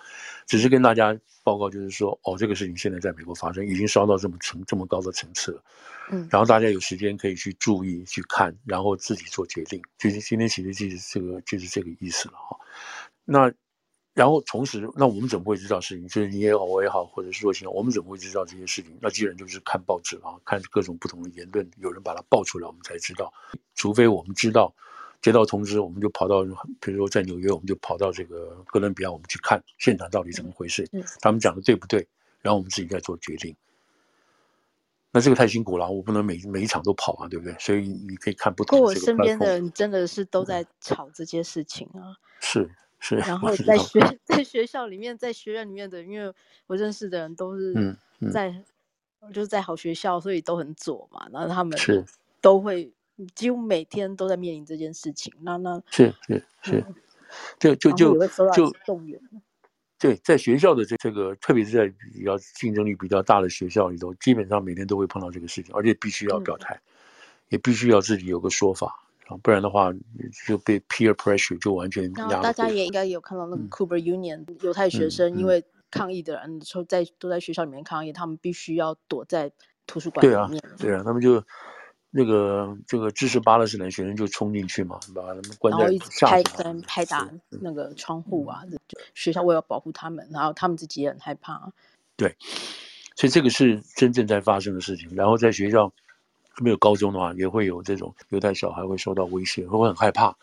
[0.47, 5.63] 只是跟大家报告，就是说哦，这个事情现在在美国发生，已经烧到这么层这么高的层次了，
[6.11, 12.57] 嗯，然后大家有时间可以去注意去看，然后自己做决定，就是今天其实就是这个就是这个意思了哈，
[13.25, 13.53] 那。
[14.15, 16.07] 然后同时，那我们怎么会知道事情？
[16.07, 18.97] 就是你也好，我也好，或者是说，我们怎么会知道这些事情？
[19.01, 23.33] 那既然就是看报纸啊，看各种不同的言论，有人把它爆出来，我们才知道。
[23.75, 24.75] 除非我们知道，
[25.23, 26.45] 接到通知，我们就跑到，
[26.79, 30.87] 比如说在纽约，我们就跑到这个哥伦比亚，我们去看现场到底怎么回事，
[31.21, 32.07] 他们讲的对不对？
[32.43, 33.57] 然后我们自己再做决定。
[35.11, 37.55] 那这个太辛苦了，我不能每每一场都跑啊，对不对？
[37.59, 38.79] 所以你可以看不同。
[38.79, 42.13] 不过我身边的人真的是都在吵这些事情啊。
[42.41, 42.71] 是。
[43.05, 46.33] 是，然后在学在学校里面，在学院里面的，因为
[46.69, 47.75] 我认识的人都是
[48.33, 48.65] 在，嗯
[49.23, 51.29] 嗯、就是在好学校，所以都很左嘛。
[51.33, 51.77] 然后他们
[52.41, 52.93] 都会
[53.35, 55.35] 几乎每天都在面临这件事情。
[55.41, 56.85] 那那是是是，
[57.59, 58.17] 就就就
[58.53, 59.21] 就动员。
[59.99, 66.87] 对，在学校的这这个，特别是在比较竞争力比较大的学校里头，基本上每天都会碰到这个事情，而且必须要表态，嗯、
[67.49, 69.02] 也必须要自己有个说法。
[69.43, 69.91] 不然的话，
[70.47, 72.41] 就被 peer pressure 就完全压。
[72.43, 79.51] 大家也应该有看到那个 Cooper Union、嗯、犹太学生，因为抗议的人说在都在学校里面抗议，他们必须要躲在
[79.87, 80.61] 图书馆里面。
[80.61, 81.43] 对啊，对啊，他们就
[82.11, 85.79] 那个这个支持巴勒斯坦学生就冲进去嘛，把他们关在。
[85.79, 88.79] 然后一直拍跟拍打那个窗户啊，嗯、
[89.15, 91.73] 学校为了保护他们，然后他们自己也很害怕。
[92.17, 92.37] 对，
[93.17, 95.09] 所以这个是真正在发生的事情。
[95.15, 95.91] 然后在学校。
[96.59, 100.35] 没有高中的话，也会有这种犹太小孩会受到威胁，会很害怕，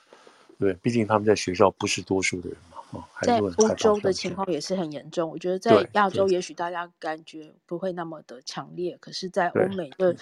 [0.58, 2.58] 对，毕竟他们在学校不是多数的人
[2.92, 5.30] 嘛，啊，在欧洲的情况也是很严重。
[5.30, 10.16] 我觉得在亚洲也许大家感觉不会那么的强烈，可是，在欧美的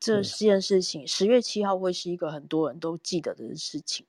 [0.00, 4.04] 这件事情，十月七号会是一个很多人都记得的事情。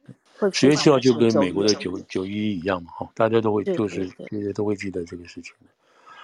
[0.53, 5.53] 十月七号就跟美国的九九一一一样嘛，哈，大家都会就是大家都会记得这个事情。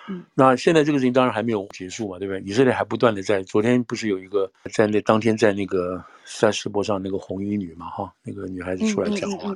[0.08, 2.40] 嗯，那现在这个事情当然还没有结束嘛，对不对？
[2.42, 6.04] 以色列还不断的在，昨天不是有一个在那当天在那个
[6.40, 9.56] 在世博上那个红衣女嘛，哈，那个女孩子出来讲话，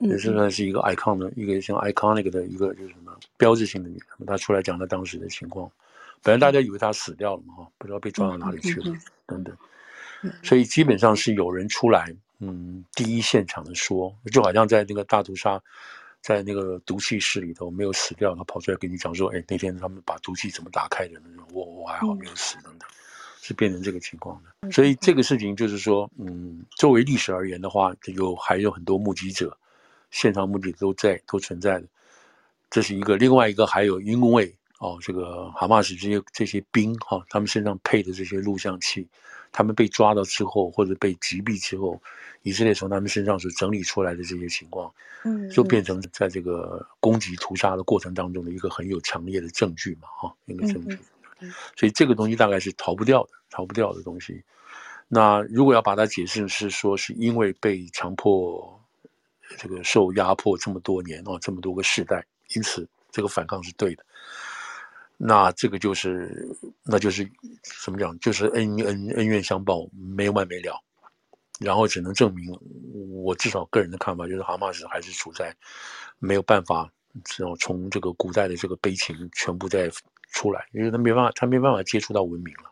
[0.00, 5.70] 也是算是一个 icon 的一个像 iconic 的一个就是什么标志性的女，她出来讲她当时的情况。
[6.22, 8.94] 本来大家以为她死掉了嘛，哈，不知道被抓到哪里去了，
[9.26, 9.56] 等等。
[10.42, 15.62] 所以基本上是有人出来，嗯，第一现场的说，就好像在那个大屠杀。
[16.26, 21.22] 在那个毒气室里头没有死掉，他跑出来跟你讲说：“哎，那天他们把毒气怎么打开的？
[21.52, 22.88] 我我还好没有死，等等，
[23.40, 24.72] 是变成这个情况的。
[24.72, 29.56] 所以这个事情就是说，嗯，作为历史而言的话，有还有很多目击者，
[30.10, 31.86] 现场目击都在都存在的，
[32.70, 33.16] 这是一个。
[33.16, 39.06] 另外一个还有因为哦，这个哈马斯这些这些兵哈、哦，他们身上配的这些录像器，
[39.56, 42.00] 他们被抓到之后或者被击毙之后。”
[42.42, 44.88] 以色列从他们身上所整理出来的这些情况，
[45.24, 50.96] 嗯，就变成在这个攻击屠杀的过程当中的一个很有强烈的证据嘛，哈，一个证据。
[51.74, 54.44] 所以这个东西大概是逃不掉的，逃不掉的东西。
[55.08, 58.80] 那如果要把它解释是说是因为被强迫
[59.58, 64.04] 这个受压迫这么多年哦，这么多个世代，因此这个反抗是对的。
[65.16, 66.46] 那这个就是，
[66.84, 67.28] 那就是
[67.82, 68.18] 怎么讲？
[68.18, 70.82] 就是恩恩恩怨相报，没完没了。
[71.58, 72.54] 然后只能证明，
[73.24, 75.56] 我至少个人的看法就是，哈马斯还是处在
[76.18, 76.90] 没有办法，
[77.24, 79.90] 只要从这个古代的这个悲情全部再
[80.32, 82.70] 出来，因为他没办法，他没办法接触到文明了，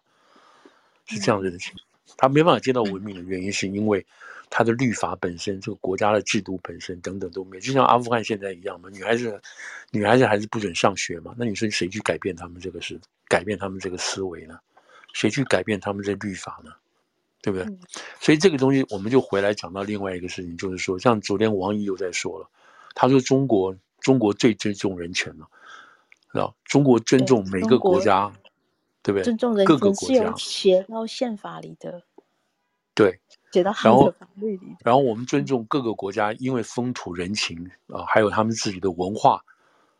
[1.06, 1.82] 是这样子的情况。
[2.18, 4.06] 他没办法接到文明的原因，是因为
[4.50, 9.40] 他的律法本身，这个国家的制度本身等等都没有，就像阿富汗现在一样嘛，女孩子，
[9.90, 14.58] 女孩子还是不准上学嘛，那你说谁去改变他们这个事，改变他们这个思维呢？
[15.12, 16.72] 谁去改变他们这律法呢？
[17.40, 17.78] 对不对？
[18.20, 22.48] 所以这个东西，我们就回来讲到另外一个事情，就是说，像昨天王毅又在说了，
[22.94, 25.46] 他说中国中国最尊重人权了，
[26.32, 26.56] 知道？
[26.64, 28.32] 中国尊重每个国家，
[29.02, 29.24] 对，对不对？
[29.24, 32.02] 尊重人权各个国家写到宪法里的，
[32.94, 33.20] 对，
[33.52, 34.76] 写到他们的法律里的。
[34.84, 39.42] 然后我们尊重各个国家，因为风土人情啊，还有他们自己的文化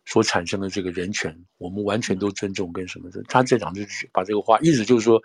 [0.05, 3.23] 所产生的这个人权，我们完全都尊重跟什么的。
[3.25, 5.23] 他这场就是把这个话，意思就是说。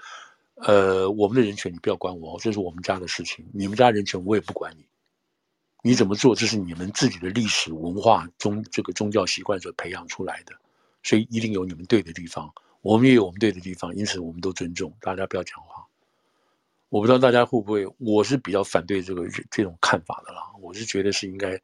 [0.62, 3.48] 呃，我们的人权你不要管我，这是我们家的事情。
[3.54, 4.86] 你们家人权我也不管你，
[5.82, 10.54] 你怎么做这是你们自己的历史文化宗这个宗教习惯所培养出来的，
[11.02, 12.52] 所以一定有你们对的地方，
[12.82, 15.88] 我们也有我们对的地方，因此我们都尊重，大家不要讲话。
[16.90, 21.60] 我不知道大家会不会，我是比较反对这个这种看法的啦，我是觉得是应该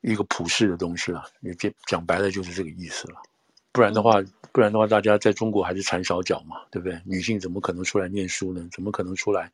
[0.00, 3.22] 一个普世的东西了，你这讲白了就是这个意思了。
[3.70, 4.20] 不然的话，
[4.52, 7.00] 不然的话，大家在中国还是缠小脚嘛，对不对？
[7.06, 8.68] 女性怎么可能出来念书呢？
[8.70, 9.50] 怎么可能出来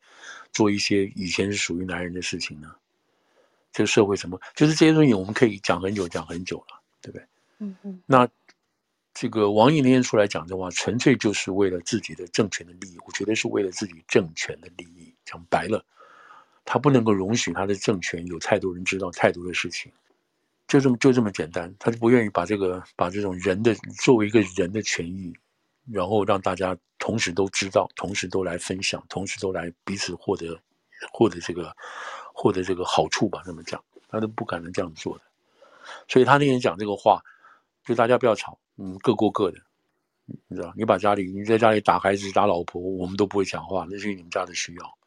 [0.51, 2.75] 做一些以前是属于男人的事情呢？
[3.71, 7.25] 这个社会什么，就是这些东西我们可以讲很久，讲很久了，对不对？
[7.59, 8.01] 嗯嗯。
[8.05, 8.27] 那
[9.19, 15.13] 这个王毅那天出来讲的话，纯粹就是为了自己的政权的利益，我觉得是为了自己政权的利益。
[15.25, 15.83] 讲白了，
[16.63, 19.91] 他不能够容许他的政权有太多人知道太多的事情。
[20.69, 25.33] 就这么就这么简单，他就不愿意把这个把这种人的作为一个人的权益，
[25.91, 30.57] 然后让大家同时都知道，同时都来分享，同时都来彼此获得
[31.11, 31.75] 获得这个
[32.31, 33.41] 获得这个好处吧。
[33.45, 35.23] 这么讲，他都不可能这样做的。
[36.07, 37.21] 所以他那天讲这个话，
[37.89, 39.57] 就大家不要吵，嗯，各过各的，
[40.47, 44.97] 你知道，你把家里你在家里打孩子打老婆，我们都不会讲话，那是你们家的需要，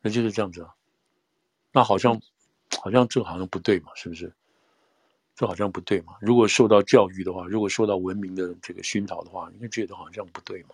[0.00, 0.72] 那就是这样子啊。
[1.72, 2.20] 那好像
[2.80, 4.32] 好像这好像不对嘛，是不是？
[5.34, 6.12] 这好像不对嘛？
[6.20, 10.68] 如果受到教育的话，如果受到文明的这个熏陶的话，你会觉得好像不对嘛。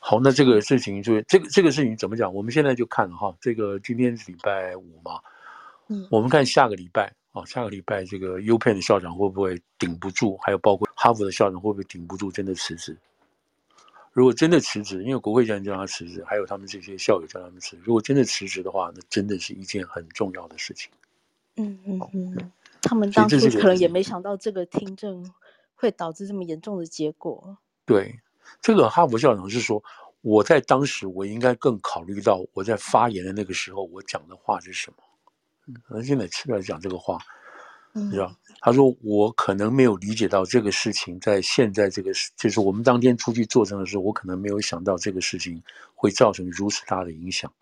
[0.00, 2.34] 好，那这个事情就这个这个事情怎么讲？
[2.34, 5.20] 我们现在就看哈，这个今天是礼拜五嘛，
[5.86, 10.38] 嗯，我们看下个礼拜啊，下个礼拜这个 UPenn 的校长会不会顶不住？
[10.38, 12.32] 还有包括哈佛的校长会不会顶不住？
[12.32, 12.96] 真的辞职？
[14.12, 20.90] 如果真的辞职，因为国会叫人叫他辞职，还有他们这些校友叫他们辞职，如果真的辞职的话，那真的是一件很重要的事情。
[21.56, 22.52] 嗯嗯嗯。
[22.80, 25.30] 他们当初可能也没想到这个听证
[25.74, 27.58] 会导致这么严重的结果。
[27.84, 28.18] 对，
[28.62, 29.84] 这个哈佛校长是说，
[30.22, 34.96] 我在当时我应该更考虑到我在发言的那个时候我讲的话是什么。
[35.88, 37.18] 他现在出来讲这个话，
[37.92, 38.34] 你知道？
[38.60, 45.62] 他说我可能没有理解到这个事情在现在这个，就是我们当天出去作证的时候，我可能没有想到这个事情
[45.94, 47.52] 会造成如此大的影响。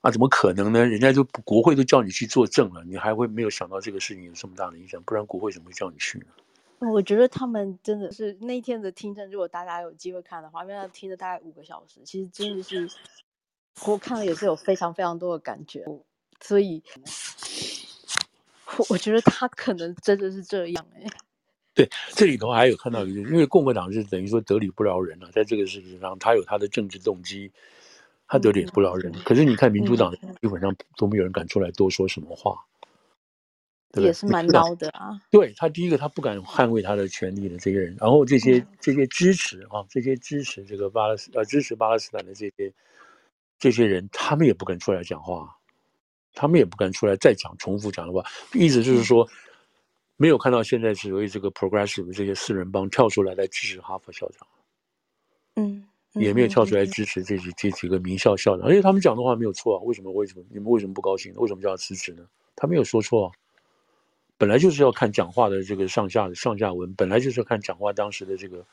[0.00, 0.86] 啊，怎么可能呢？
[0.86, 5.02] 人家就国会都叫你去作证了，你还会没有想到这个事情有这么大的影响？
[5.02, 6.26] 不然国会怎么会叫你去呢？
[6.92, 12.88] 我觉得他们真的是那天的听证，如果大家有机会看的话，因为他听了大概五个小时，其实真的是
[13.84, 15.84] 我看了也是有非常非常多的感觉，
[16.40, 16.82] 所以
[18.76, 21.10] 我我觉得他可能真的是这样哎、欸。
[21.74, 27.52] 对，这里头还有看到一个，因为共和党是等于说得理不饶人了、啊，在这个事情上，他有他的政治动机，
[28.26, 29.12] 他得理不饶人。
[29.12, 32.64] 嗯、可是你看民主党基本上都没有人敢出来多说什么话？
[33.94, 35.18] 也是蛮孬的啊。
[35.30, 42.74] 对他第一个，他不敢捍卫他的权利的这些人，然后这些这些支持啊，这些支持这个巴勒斯呃支持巴勒斯坦的这些
[43.58, 45.57] 这些人，他们也不敢出来讲话，
[46.38, 48.24] 他们也不敢出来再讲重复讲的话，
[48.54, 49.24] 意思就是说。
[49.24, 49.34] 嗯
[50.20, 54.48] 没有看到现在是由于这个 progressive 的这些四人帮跳出来来支持哈佛校长，
[55.54, 61.32] 嗯，也没有跳出来支持这几这几个名校校长，而且他们讲的话没有错啊，为什么为什么你们为什么不高兴？
[61.36, 62.24] 为什么叫他辞职呢？
[62.56, 63.32] 他没有说错啊，
[64.36, 68.66] 本来就是要看讲话的这个上下上下文，本来就是要看讲话当时的这个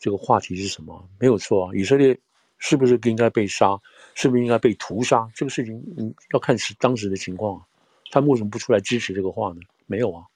[0.00, 1.70] 这个话题是什么，没有错啊。
[1.76, 2.18] 以色列
[2.58, 3.80] 是不是应该被杀？
[4.14, 5.28] 是不是应该被屠杀？
[5.34, 7.66] 这个事情嗯要看是当时的情况啊。
[8.10, 9.60] 他们为什么不出来支持这个话呢？
[9.86, 10.26] 没有啊。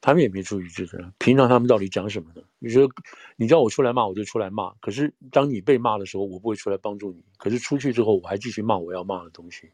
[0.00, 2.42] 他们也没注意这个，平常他们到底讲什么呢？
[2.58, 2.86] 你说，
[3.36, 4.74] 你叫我出来骂，我就出来骂。
[4.80, 7.24] 可是当你被骂的时候，我不会出来帮助你。
[7.38, 9.70] 可是出去之后，我还继续骂我要骂的东西。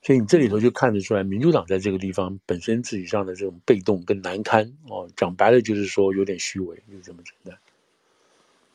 [0.00, 7.58] 所以你这里头就看得出来，民主党在这个地方本身自己上的这种被动跟难堪哦，讲白了就是说有点虚伪，就这么简单。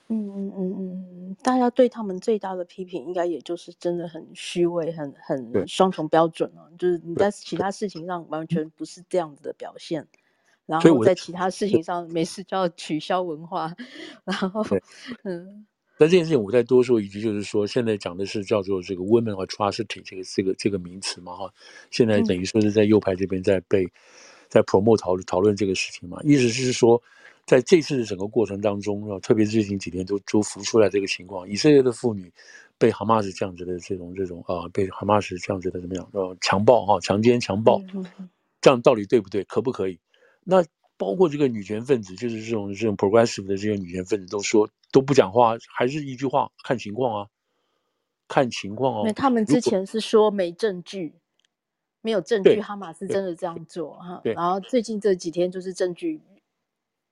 [0.10, 6.72] 嗯嗯嗯嗯，大家对他们最大的批评，应该也就是真的很虚伪，很很双重标准了。
[6.80, 10.08] 就是你在其他事情上完全不是这样子的表现，
[10.66, 13.76] 然后在其他事情上没事就要取消文化，
[14.24, 14.64] 然后
[15.24, 15.66] 嗯。
[16.00, 21.52] 那这件事情我再多说一句，就是说现在讲的是叫做这个 women atrocity 这个这个这个名词嘛哈，
[21.90, 23.92] 现在等于说是在右派这边在被
[24.50, 27.02] 在 promote 讨论讨论这个事情嘛，意思是说。
[27.46, 32.30] 在这次的整个过程当中啊，特别是最近几天都都浮出来这个情况，以色列的妇女
[32.78, 37.82] 被哈马斯这样子的这种这种啊，被哈马斯这样子的怎么样呃强暴哈、强奸、强暴，
[38.60, 39.46] 这样到底对不对？
[39.46, 39.98] 可不可以？
[40.44, 40.62] 那
[40.98, 47.28] 包括这个女权分子，就是这种这种 progressive 的这些女权分子都说都不讲话，还是一句话，看情况啊，
[48.28, 49.00] 看情况哦。
[49.04, 51.16] 因为他们之前是说没证据，
[52.08, 54.22] 没有证据，哈马斯真的这样做哈。
[54.24, 56.22] 然后最近这几天就是证据。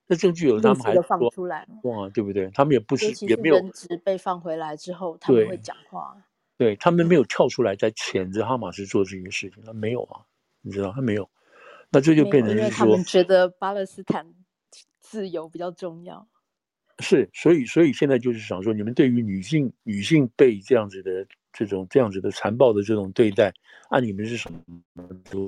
[0.06, 2.50] 那证据有，他们还说放出来哇，对不对？
[2.54, 6.16] 他们也不是，是也没有人质被放回来之后，他们会讲话。
[6.56, 10.24] 对，他们没有跳出来在谴责哈马斯做这件事情，他没有啊，
[10.62, 11.28] 你知道他没有。
[11.90, 14.26] 那这就变成是说，他们觉得巴勒斯坦
[14.98, 16.26] 自由比较重要。
[17.00, 21.26] 是，所以所以现在就是想说，你们对于女性女性被这样子的
[21.56, 23.52] 这种这样子的残暴的这种对待，
[23.88, 24.60] 按你们是什么
[25.30, 25.46] 都。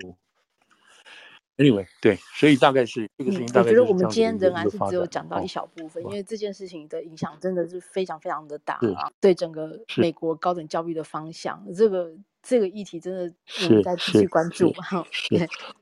[1.58, 3.80] Anyway，对，所以大概是这个事情大概是。
[3.80, 12.12] 我觉得我们今天仍然是只有讲到一小部分，哦、因为这件事情的影响真的是非常非常的大啊，对整个美国高等教育的方向，这个
[12.44, 13.34] 这个议题真的
[13.64, 15.04] 我们再继续关注哈。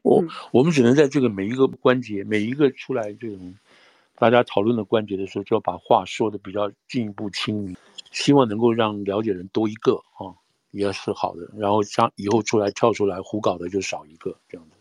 [0.01, 3.55] 我我们只能在这个每一个关节，每一个出来这种
[4.17, 7.77] 大家讨论的关节的时候，就要把话说的比较进一步亲民，
[8.11, 10.33] 希望能够让了解人多一个啊，
[10.71, 11.49] 也是好的。
[11.57, 14.77] 然后像以后出来跳出来胡搞的就少一个这样子。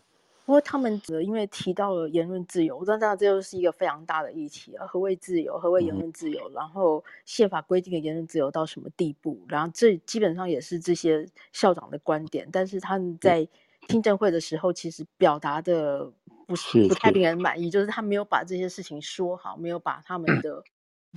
[0.46, 4.86] 不过他们则因为提到了言论自由，我知道这又是一个非常大的议题啊。
[4.86, 5.58] 何谓自由？
[5.58, 6.48] 何谓言论自由？
[6.54, 9.40] 然后宪法规定的言论自由到什么地步？
[9.48, 13.48] 然后这基本上也是这些校长的观点，但是他们在
[13.88, 16.12] 听证会的时候，其实表达的
[16.46, 20.62] 不是不太令人满意，就是他没有把这些事情说好，没有把他们的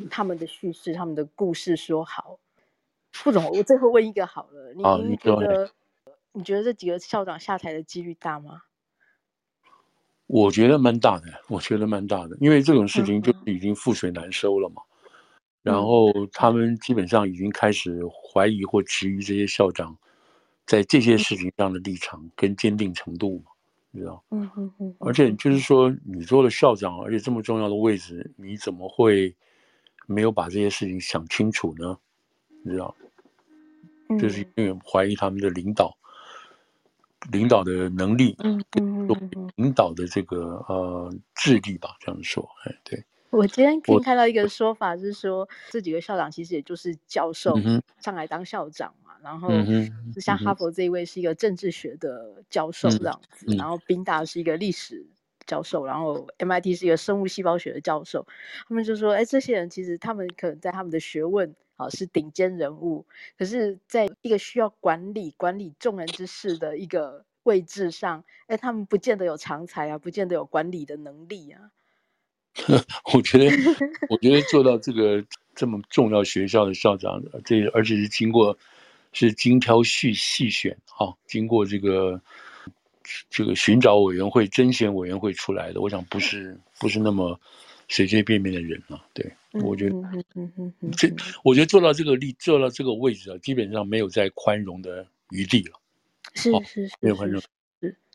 [0.09, 2.39] 他们的叙事、他们的故事说好。
[3.11, 5.71] 副总，我最后问一个好了，你您觉得
[6.31, 8.61] 你觉得这几个校长下台的几率大吗？
[10.27, 14.83] 我觉得蛮大的，我觉得蛮大的，因为这种事情就已经覆水难收了嘛。
[15.63, 19.97] 然后他们基本上已经开始怀疑或质疑这些校长
[20.69, 23.45] 在这些事情上的立场跟坚定程度嘛，
[23.89, 24.23] 你知道？
[24.29, 24.95] 嗯嗯嗯。
[24.99, 29.35] 而且就是说，你做了校长，而且这么重要的位置，你怎么会
[30.05, 31.97] 没有把这些事情想清楚呢？
[32.61, 32.95] 你知道？
[34.19, 35.97] 就是因为怀疑他们的领导。
[37.31, 43.03] 领导的能力，嗯嗯嗯，领导的这个呃智力吧，这样说，哎，对。
[43.31, 47.59] 我今天可以看到一个说法，是说这几个校长其实也就是教授
[47.99, 48.93] 上来当校长
[49.23, 49.49] 然后
[50.13, 55.05] 就像哈佛这一位是一个政治学的教授这样子，嗯嗯、然后宾大是一个历史
[55.45, 58.25] 教授，然后 MIT 是一个生物细胞学的教授，
[58.67, 61.55] 他们就说，哎，这些人其实他们可能在他们的学问。
[61.79, 63.05] 啊，是顶尖人物，
[63.37, 71.71] 可是在一个需要管理、管理众人之事的一个位置上，哎，他们不见得有长才啊，不见得有管理的能力啊。
[73.13, 73.45] 我觉得，
[74.09, 75.23] 我觉得做到这个
[75.55, 78.57] 这么重要学校的校长，这而且是经过
[79.11, 82.21] 是精挑细细选啊，经过这个
[83.29, 87.39] 这个寻找委员会、甄选委员会出来的，我想不是不是那么
[87.87, 89.03] 随随便便的人啊。
[89.13, 89.31] 对，
[89.63, 89.95] 我觉得
[90.95, 91.11] 这
[91.43, 95.79] 我觉得做到这个立做到这个位置啊，基本上没有再宽容的余地了。
[96.35, 97.41] 是是是，没有宽容。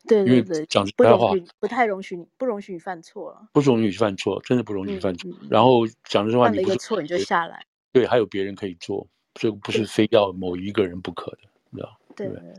[0.06, 5.30] 对对对，讲实在话，不太容许你，不容许你犯错了，不容许你犯错，真的不容许你犯错。
[5.48, 7.64] 然后讲实话，你犯了一个错你就下来。
[7.90, 11.38] 对，还有别人可以做，这个不是非要某一个人不可的，
[11.70, 12.00] 你知道？
[12.16, 12.54] 对对对。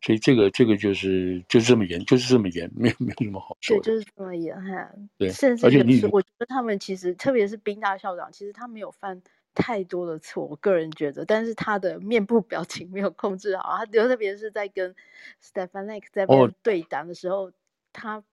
[0.00, 3.82] 所以这个这个就是就是这么严，就是这么严，没有没有什么好说的。
[3.82, 4.90] 对，就是这么严哈。
[5.16, 9.22] 对，甚至是我觉得他们其实，特别是宾大校长，其实他没有犯。
[9.56, 14.92] 太多的错，我个人觉得，但是他的面部表情没有控制好，他特别是在跟
[15.40, 17.52] Stefanik 在边对谈的时候，oh.
[17.92, 18.24] 他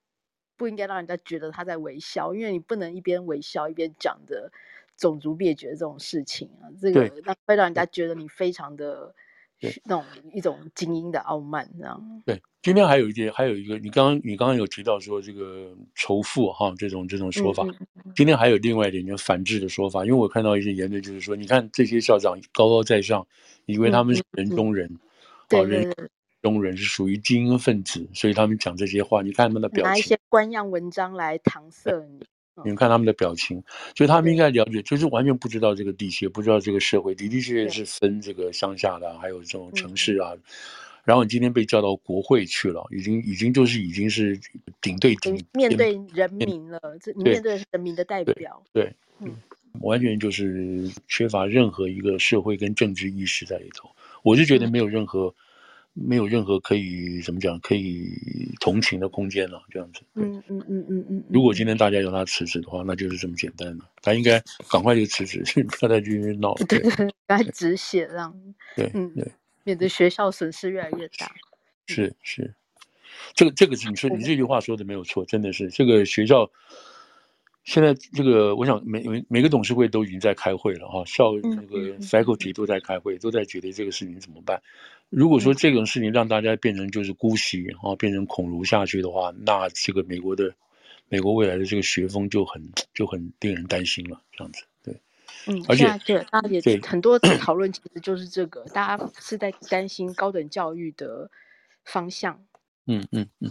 [0.57, 4.51] 不应该让人家觉得他在微笑，因为你不能一边微笑一边讲的
[4.97, 9.13] 种族灭绝这种事情啊，这个让会让人家觉得你非常的。
[9.85, 12.23] 那种一种精英的傲慢，这样。
[12.25, 17.63] 对，今天还有一点，还有一个，你刚刚你刚刚有提到说这个仇富哈，这种这种说法。
[17.67, 23.27] 嗯、今天还有另外一点，就反制的说法，因为我看到一些言论，就是说，你看这些校长高高在上，
[23.67, 24.89] 以为他们是人中人，
[25.51, 25.95] 好、嗯、人
[26.41, 32.25] 中人是属于精英分子，所以他们讲这些话，你看他们的表情，拿一些官样文章来搪塞你。
[32.63, 40.33] 你们看他们的表情，就他们应该了解，就是完全不知道这个地区，不知道这个社会，的的确确是分这个乡下的，还有这种城市啊。
[41.03, 44.39] 然后你今天被叫到国会去了，已经已经就是已经是
[44.81, 48.61] 顶对顶，面对人民了，这你面对的是人民的代表。
[48.73, 49.35] 对，嗯，
[49.81, 53.89] 完全就是缺乏任何一个社会跟政治意识在里头。
[54.23, 55.33] 我是觉得没有任何。
[55.93, 58.09] 没有任何可以怎么讲可以
[58.59, 60.01] 同情的空间了，这样子。
[60.15, 61.23] 嗯嗯嗯嗯嗯。
[61.29, 63.89] 如果今天大家要他辞职的话，那就是这么简单了。
[64.01, 66.53] 他应该赶快就辞职， 不要再继续闹。
[66.69, 66.79] 对，
[67.27, 68.33] 赶快止血，让
[68.75, 69.31] 对嗯对，
[69.63, 71.31] 免得学校损失越来越大。
[71.87, 72.53] 是是，
[73.33, 76.49] 这个这个是你说你这句话说的没有错，真的是这个学校。
[77.63, 84.61] 现在这个，我想每每每个董事会都已经在开会了哈，校那个 faculty 都在开会，都在决定这个事情怎么办。
[85.09, 90.51] 如果说这种事情让大家变成就是姑息，然后变成恐儒下去的话，那这个美国的
[91.07, 94.19] 美国未来的这个学风就很就很令人担心了。
[94.31, 94.99] 这样子，对，
[95.45, 101.29] 嗯，而且对，大家也很多讨论其实就是这个，大家是在担心高等教育的
[101.85, 102.41] 方向。
[102.87, 103.49] 嗯嗯嗯，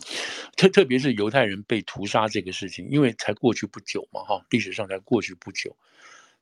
[0.56, 5.74] 特特别是犹太人被屠杀这个事情，因为才过去不久嘛，哈，历史上才过去不久，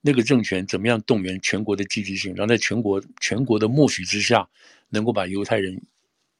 [0.00, 4.48] 那个政权怎么样动员全国的积极性，然后在全国全国的默许之下，
[4.88, 5.80] 能够把犹太人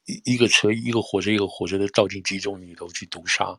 [0.06, 3.58] 一一个车一个火车一个火车的倒进集中营里头去屠杀。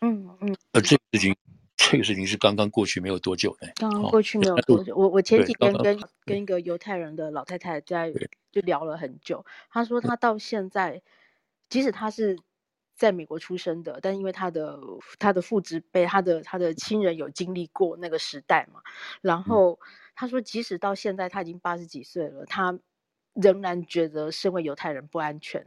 [0.00, 1.36] 嗯嗯，呃，这个事情
[1.76, 4.96] 这个事情是刚刚过去没有多久的，刚刚过去没有多久。
[4.96, 8.12] 我我前几天跟跟一个犹太人的老太太在
[8.50, 11.00] 就聊了很久，她说她到现在。
[11.72, 12.38] 即使他是
[12.94, 14.78] 在美国出生的，但因为他的
[15.18, 18.82] 他的父执辈，他的他的亲人有经历过那个时代嘛，
[19.22, 19.80] 然后
[20.14, 22.78] 他说，即使到现在他已经八十几岁了，他
[23.32, 25.62] 仍然觉得身为犹太人不安全，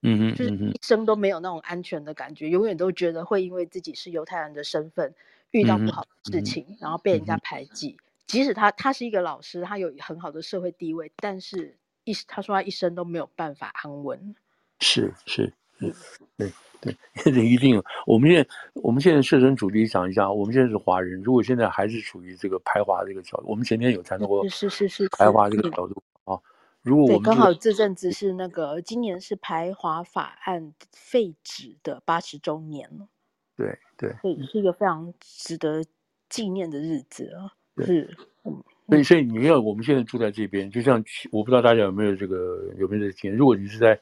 [0.00, 5.14] 嗯嗯，就是一生都没有那种安全的感觉，永远都觉得会因为自己是犹太人的身份
[5.50, 7.98] 遇到不好的事情，然后被人家排挤。
[8.26, 14.34] 即使他他是一个老师，他有很好的社会地位，但是一他说他一生都没有办法安稳。
[14.80, 15.92] 是是是，
[16.36, 16.94] 对对，
[17.32, 17.82] 这一定。
[18.06, 26.38] 我们现在我们现在设身处地想一下，我们现在是华人，如果现在还是处于这个排华这个角度，我们前天有谈到过，是是是排华这个角度啊。
[26.82, 33.08] 如果我们刚好这阵子是那个今年是排华法案废止的八十周年了，
[33.56, 35.82] 对对，所以是一个非常值得
[36.28, 37.54] 纪念的日子啊。
[37.78, 38.62] 是，嗯。
[38.86, 43.98] 所以所以你要我们现在住在这边，就像我不知道大家有没有这个有没有这个经验，如果你是在。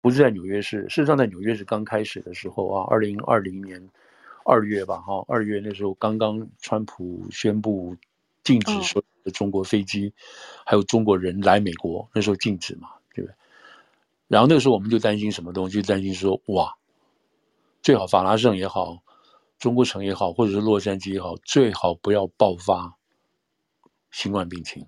[0.00, 3.90] 不是在纽约市，事实上在纽约市刚开始的时候啊，二零二零年
[4.44, 7.94] 二月吧，哈，二月那时候刚刚川普宣布
[8.42, 10.12] 禁止所有的中国飞机，哦、
[10.64, 13.34] 还有中国人来美国，那时候禁止嘛，对不对？
[14.28, 15.82] 然后那个时候我们就担心什么东西？
[15.82, 16.74] 就担心说，哇，
[17.82, 19.02] 最好法拉盛也好，
[19.58, 22.94] 中国城也好，或者是洛杉矶也好，最好不要爆发
[24.10, 24.86] 新冠病情。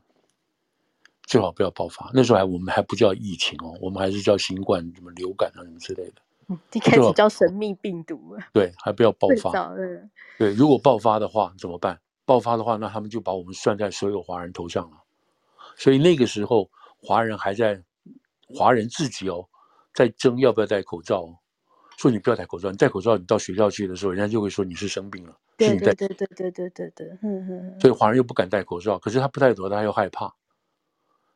[1.33, 6.17] 最好不要爆发，那时候还我们还不叫疫情哦，我们还是叫新冠什么流感啊什么之类的。
[6.49, 8.37] 嗯，一开始叫神秘病毒。
[8.53, 9.75] 对，还不要爆发。
[10.37, 11.99] 对，如果爆发的话怎么办？
[12.27, 14.99] 爆发的话，那他们就把我们算在所有华人头上了。
[15.75, 16.69] 所以那个时候，
[17.03, 17.83] 华人还在，
[18.55, 19.49] 华人自己哦，
[19.95, 21.27] 在争要不要戴口罩。
[21.97, 25.35] 说你不要戴口罩，你戴口罩，你到学校去的时候，人家就会说你是生病了。
[25.57, 27.81] 对对对对对对对对，嗯嗯。
[27.81, 30.31] 所以华人又不敢戴口罩，可是他不戴口罩，他又害怕。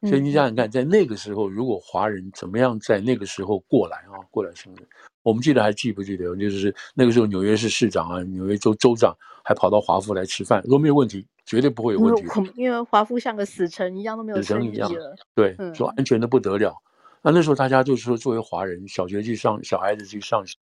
[0.06, 4.86] 所以你想想看，在那个时候，如果华人怎么样在那个时候过来啊，过来生日，
[5.22, 6.34] 我们记得还记不记得？
[6.36, 9.14] 就是那个时候纽约市市长啊，纽约州州长
[9.44, 12.24] 还跑到华府来吃饭，如果没有问题，绝对不会有问题。
[12.54, 15.16] 因为华府像个死城一样，都没有生意了。
[15.34, 16.74] 对，说安全的不得了。
[17.22, 20.56] 那那时候大家就是说，作为华人，小学去上，小孩子去上学，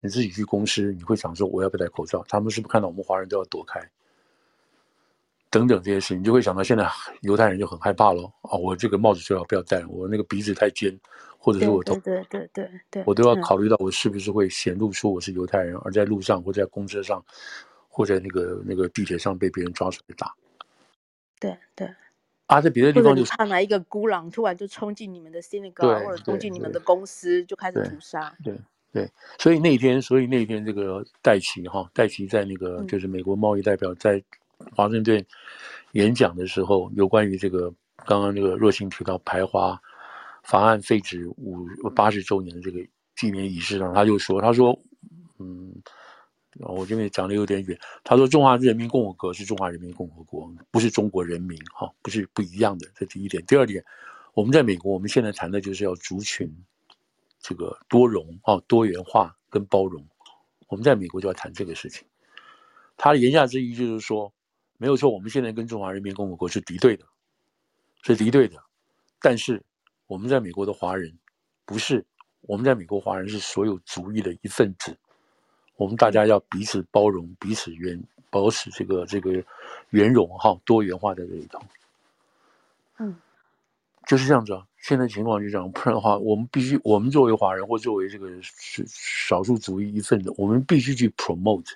[0.00, 2.24] 你自己去公司，你会想说我要不要戴口罩？
[2.28, 3.80] 他们是不是看到我们华人都要躲开？
[5.56, 6.86] 等等这些事情，你就会想到现在
[7.22, 8.30] 犹太人就很害怕咯。
[8.42, 10.94] 哦，我这个帽子最好不要戴，我那个鼻子太尖，
[11.38, 17.24] 或者是我头，对对对对对，我都要考虑到我是不是会显露出我是犹太人，而在路上或在公车上，
[17.88, 20.34] 或在那个那个地铁上被别人抓出来打。
[21.40, 21.88] 对对。
[22.48, 28.36] 啊，在别的地方就是怕哪一个孤狼突然就冲进你们的 synagogue 或者冲进你们的公司就开始屠杀。
[28.44, 28.54] 对
[28.92, 34.22] 对，所以那一天，所以那一天这个戴奇哈，戴奇在那个就是美国贸易代表在。
[34.74, 35.24] 华盛顿
[35.92, 37.72] 演讲的时候，有关于这个
[38.06, 39.80] 刚刚那个若星提到排华
[40.42, 42.78] 法案废止五八十周年的这个
[43.14, 44.78] 纪念仪式上，他就说：“他说，
[45.38, 45.74] 嗯，
[46.60, 47.78] 我这边讲的有点远。
[48.04, 52.86] 他说，中华人民共和国是中华人民共和国，不是中国人民，哈，不是不一样的。
[52.94, 53.44] 这第一点。
[53.46, 53.84] 第二点，
[54.34, 56.50] 我们在美国，我们现在谈的就是要族群
[57.40, 60.06] 这个多容啊，多元化跟包容。
[60.68, 62.06] 我们在美国就要谈这个事情。
[62.96, 64.32] 他的言下之意就是说。”
[64.78, 67.04] 没有错，我们现在跟中华人民共和国是敌对的，
[68.02, 68.62] 是敌对的。
[69.20, 69.62] 但是
[70.06, 71.12] 我们在美国的华人
[71.64, 72.04] 不是，
[72.42, 74.96] 我们在美国华人是所有族裔的一份子。
[75.76, 79.42] 我们大家要彼此包容，彼此圆，保持这个这个
[79.90, 81.62] 圆融哈，多元化的这一套。
[82.98, 83.16] 嗯，
[84.06, 84.66] 就是这样子啊。
[84.78, 91.72] 现在情况就这样，不然的话，我们必须，我们作为华人或作为这个是少数族裔一份子，我们必须去 promote。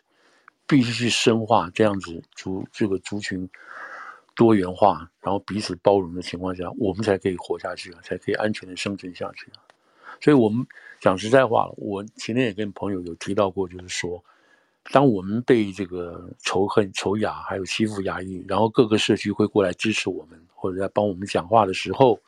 [0.70, 3.51] 必须去深化这样子族这个族群
[4.36, 9.59] 多元化，然后彼此包容的情况下，我们才可以活下去啊，才可以安全的生存下去啊。
[10.20, 10.64] 所以，我们
[11.01, 14.22] 讲实在话，我前天也跟朋友有提到过，就是说，
[14.92, 22.20] 当我们被这个仇恨、仇亚还有欺负压抑，然后各个社区会过来支持我们，或者在帮我们讲话的时候。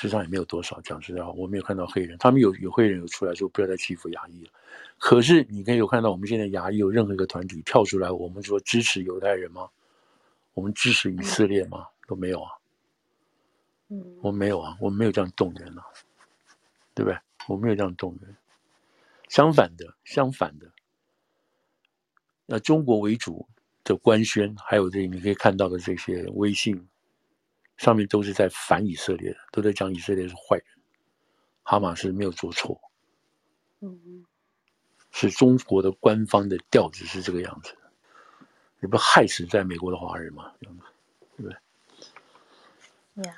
[0.00, 4.50] 实际上也没有多少，讲实在话，我没有看到黑人，他们有有黑人有出来说不要再欺负牙医了。
[4.96, 9.68] 可是你可以有看到，我们现在牙医有任何一个团体跳出来，我们说支持犹太人吗？
[10.54, 11.86] 我们支持以色列吗？
[12.08, 12.50] 都没有啊。
[13.88, 15.84] 嗯，我没有啊，我们没有这样动员啊，
[16.94, 17.18] 对不对？
[17.46, 18.36] 我没有这样动员。
[19.28, 20.66] 相反的，相反的，
[22.46, 23.46] 那中国为主
[23.84, 26.88] 的官宣，还有这你可以看到的这些微信。
[27.80, 30.66] 上面都是在反以色列的，都在讲以色列是坏人，
[31.62, 32.78] 哈马斯没有做错，
[33.80, 34.22] 嗯，
[35.12, 37.72] 是中国的官方的调子是这个样子，
[38.80, 40.52] 你不害死在美国的华人吗？
[40.60, 40.68] 对
[41.38, 43.24] 不对？
[43.24, 43.34] 呀，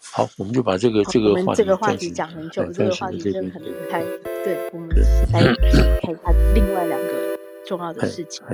[0.00, 4.00] 好，我们就把这个这个话题这个话题讲很久，这个话题真的很离开，
[4.44, 4.88] 对，我们
[5.32, 5.42] 来
[6.02, 7.36] 看看另外两个
[7.66, 8.46] 重要的事情。